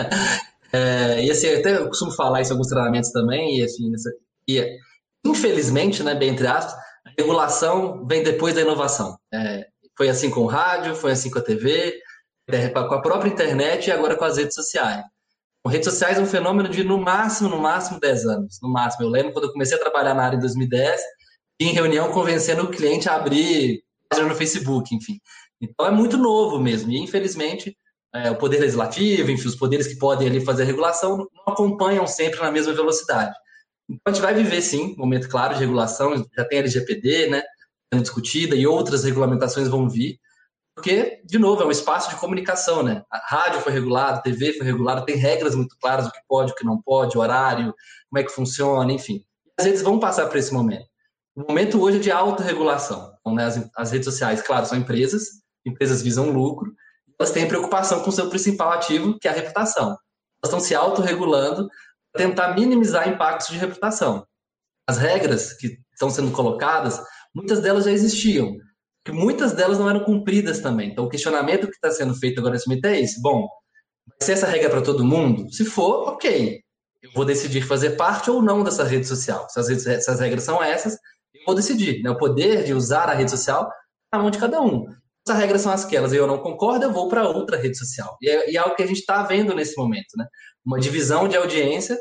[0.74, 4.10] é, e assim, eu até costumo falar isso em alguns treinamentos também, e assim, nessa,
[4.48, 4.78] e,
[5.26, 6.74] infelizmente, né, bem entre aspas,
[7.06, 9.18] a regulação vem depois da inovação.
[9.34, 9.68] É,
[10.00, 11.94] foi assim com o rádio, foi assim com a TV,
[12.48, 15.04] é, com a própria internet e agora com as redes sociais.
[15.62, 18.60] Com redes sociais é um fenômeno de no máximo, no máximo 10 anos.
[18.62, 19.04] No máximo.
[19.04, 21.02] Eu lembro quando eu comecei a trabalhar na área em 2010,
[21.60, 23.84] em reunião convencendo o cliente a abrir
[24.18, 25.20] no Facebook, enfim.
[25.60, 26.90] Então é muito novo mesmo.
[26.90, 27.78] E infelizmente
[28.16, 32.08] é, o poder legislativo, enfim, os poderes que podem ali fazer a regulação não acompanham
[32.08, 33.36] sempre na mesma velocidade.
[33.90, 37.44] Então a gente vai viver sim um momento claro de regulação, já tem LGPD, né?
[37.92, 40.20] Sendo discutida e outras regulamentações vão vir,
[40.76, 43.04] porque, de novo, é um espaço de comunicação, né?
[43.12, 46.54] A rádio foi regulado, a TV foi regulada, tem regras muito claras do que pode,
[46.54, 47.76] o que não pode, horário,
[48.10, 49.22] como é que funciona, enfim.
[49.60, 50.86] As redes vão passar por esse momento.
[51.36, 53.14] O momento hoje é de autorregulação.
[53.20, 55.24] Então, né, as, as redes sociais, claro, são empresas,
[55.66, 56.74] empresas visam lucro,
[57.20, 59.88] elas têm preocupação com o seu principal ativo, que é a reputação.
[59.88, 61.68] Elas estão se autorregulando
[62.14, 64.26] para tentar minimizar impactos de reputação.
[64.88, 67.02] As regras que estão sendo colocadas
[67.34, 68.56] muitas delas já existiam,
[69.06, 70.90] que muitas delas não eram cumpridas também.
[70.92, 73.22] Então, o questionamento que está sendo feito agora nesse momento é esse.
[73.22, 73.48] Bom,
[74.08, 75.52] vai ser essa regra para todo mundo?
[75.52, 76.62] Se for, ok.
[77.02, 79.48] Eu vou decidir fazer parte ou não dessa rede social.
[79.50, 80.94] Se as, redes, se as regras são essas,
[81.34, 82.02] eu vou decidir.
[82.04, 82.10] Né?
[82.10, 83.72] O poder de usar a rede social
[84.12, 84.86] na mão de cada um.
[85.26, 88.18] Se as regras são aquelas e eu não concordo, eu vou para outra rede social.
[88.22, 90.18] E é, e é algo que a gente está vendo nesse momento.
[90.18, 90.26] Né?
[90.66, 91.98] Uma divisão de audiência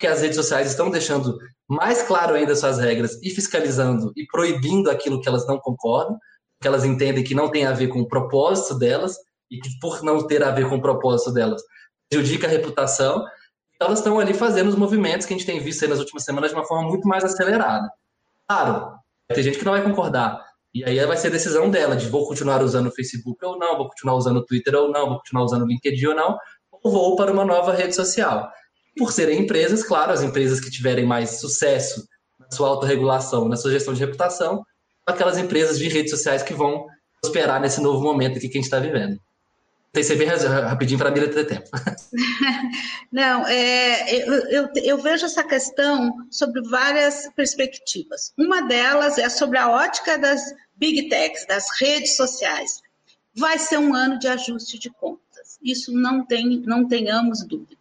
[0.00, 1.38] que as redes sociais estão deixando
[1.68, 6.18] mais claro ainda suas regras e fiscalizando e proibindo aquilo que elas não concordam,
[6.58, 9.18] que elas entendem que não tem a ver com o propósito delas
[9.50, 11.62] e que por não ter a ver com o propósito delas
[12.08, 13.22] prejudica a reputação.
[13.78, 16.56] Elas estão ali fazendo os movimentos que a gente tem visto nas últimas semanas de
[16.56, 17.90] uma forma muito mais acelerada.
[18.48, 18.94] Claro,
[19.28, 20.42] tem gente que não vai concordar.
[20.72, 23.88] E aí vai ser decisão dela de vou continuar usando o Facebook ou não, vou
[23.88, 26.38] continuar usando o Twitter ou não, vou continuar usando o LinkedIn ou não,
[26.70, 28.50] ou vou para uma nova rede social
[28.96, 32.06] por serem empresas, claro, as empresas que tiverem mais sucesso
[32.38, 34.64] na sua autorregulação, na sua gestão de reputação,
[35.06, 36.86] aquelas empresas de redes sociais que vão
[37.20, 39.20] prosperar nesse novo momento aqui que a gente está vivendo.
[39.92, 41.68] Tem que ser bem rapidinho para a Mira ter tempo.
[43.10, 48.32] Não, é, eu, eu, eu, vejo essa questão sobre várias perspectivas.
[48.38, 50.42] Uma delas é sobre a ótica das
[50.76, 52.80] big techs, das redes sociais.
[53.34, 55.58] Vai ser um ano de ajuste de contas.
[55.60, 57.79] Isso não, tem, não tenhamos dúvida.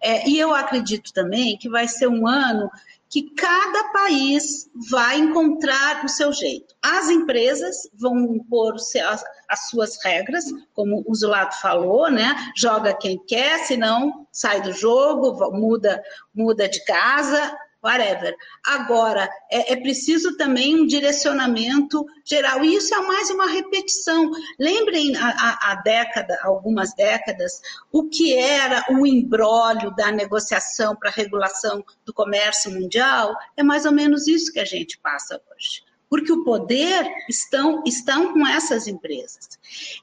[0.00, 2.70] É, e eu acredito também que vai ser um ano
[3.08, 6.74] que cada país vai encontrar o seu jeito.
[6.82, 10.44] As empresas vão impor as, as suas regras,
[10.74, 12.34] como o Zulato falou, né?
[12.56, 16.02] Joga quem quer, senão sai do jogo, muda,
[16.34, 18.34] muda de casa, whatever.
[18.66, 24.30] Agora, é, é, preciso também um direcionamento geral, e isso é mais uma repetição.
[24.58, 27.60] Lembrem a, a, década, algumas décadas,
[27.92, 33.92] o que era o embrólio da negociação para regulação do comércio mundial, é mais ou
[33.92, 39.48] menos isso que a gente passa hoje porque o poder estão, estão com essas empresas.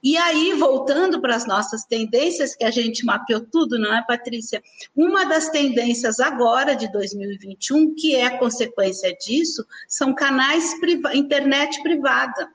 [0.01, 4.62] E aí, voltando para as nossas tendências, que a gente mapeou tudo, não é, Patrícia?
[4.95, 12.49] Uma das tendências agora de 2021, que é consequência disso, são canais priva internet privada,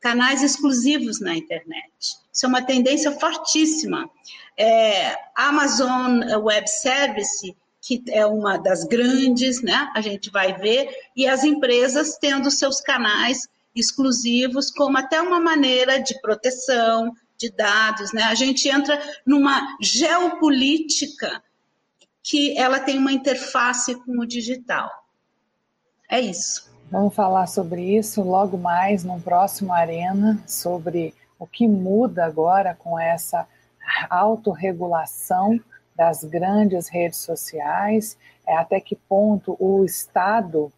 [0.00, 1.90] canais exclusivos na internet.
[2.32, 4.08] Isso é uma tendência fortíssima.
[4.56, 9.90] É, Amazon Web Service que é uma das grandes, né?
[9.94, 16.00] A gente vai ver, e as empresas tendo seus canais exclusivos como até uma maneira
[16.00, 18.22] de proteção de dados, né?
[18.22, 21.42] A gente entra numa geopolítica
[22.22, 24.90] que ela tem uma interface com o digital.
[26.08, 26.72] É isso.
[26.90, 32.98] Vamos falar sobre isso logo mais no próximo Arena, sobre o que muda agora com
[32.98, 33.46] essa
[34.08, 35.60] autorregulação
[35.94, 40.72] das grandes redes sociais, é, até que ponto o Estado,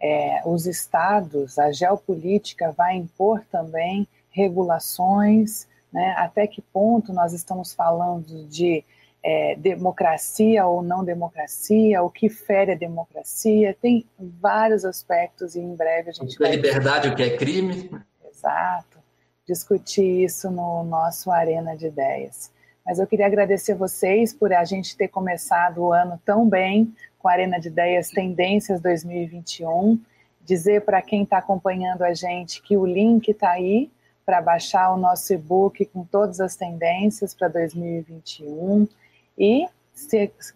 [0.00, 7.72] é, os estados, a geopolítica vai impor também regulações, né, até que ponto nós estamos
[7.72, 8.84] falando de
[9.22, 15.74] é, democracia ou não democracia, o que fere a democracia, tem vários aspectos e em
[15.74, 17.90] breve a gente o que é liberdade, o que é crime.
[18.30, 18.98] Exato,
[19.46, 22.50] discutir isso no nosso Arena de Ideias.
[22.90, 27.28] Mas eu queria agradecer vocês por a gente ter começado o ano tão bem com
[27.28, 29.96] a Arena de Ideias Tendências 2021.
[30.44, 33.88] Dizer para quem está acompanhando a gente que o link está aí
[34.26, 38.88] para baixar o nosso e-book com todas as tendências para 2021.
[39.38, 39.68] E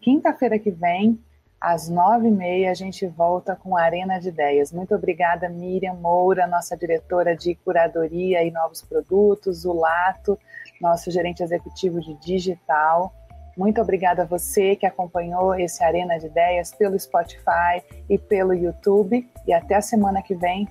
[0.01, 1.17] quinta-feira que vem,
[1.65, 4.71] às nove e meia, a gente volta com a Arena de Ideias.
[4.71, 10.39] Muito obrigada, Miriam Moura, nossa diretora de curadoria e novos produtos, o Lato
[10.81, 13.15] nosso gerente executivo de digital.
[13.57, 19.27] Muito obrigada a você que acompanhou esse Arena de Ideias pelo Spotify e pelo YouTube.
[19.47, 20.69] E até a semana que vem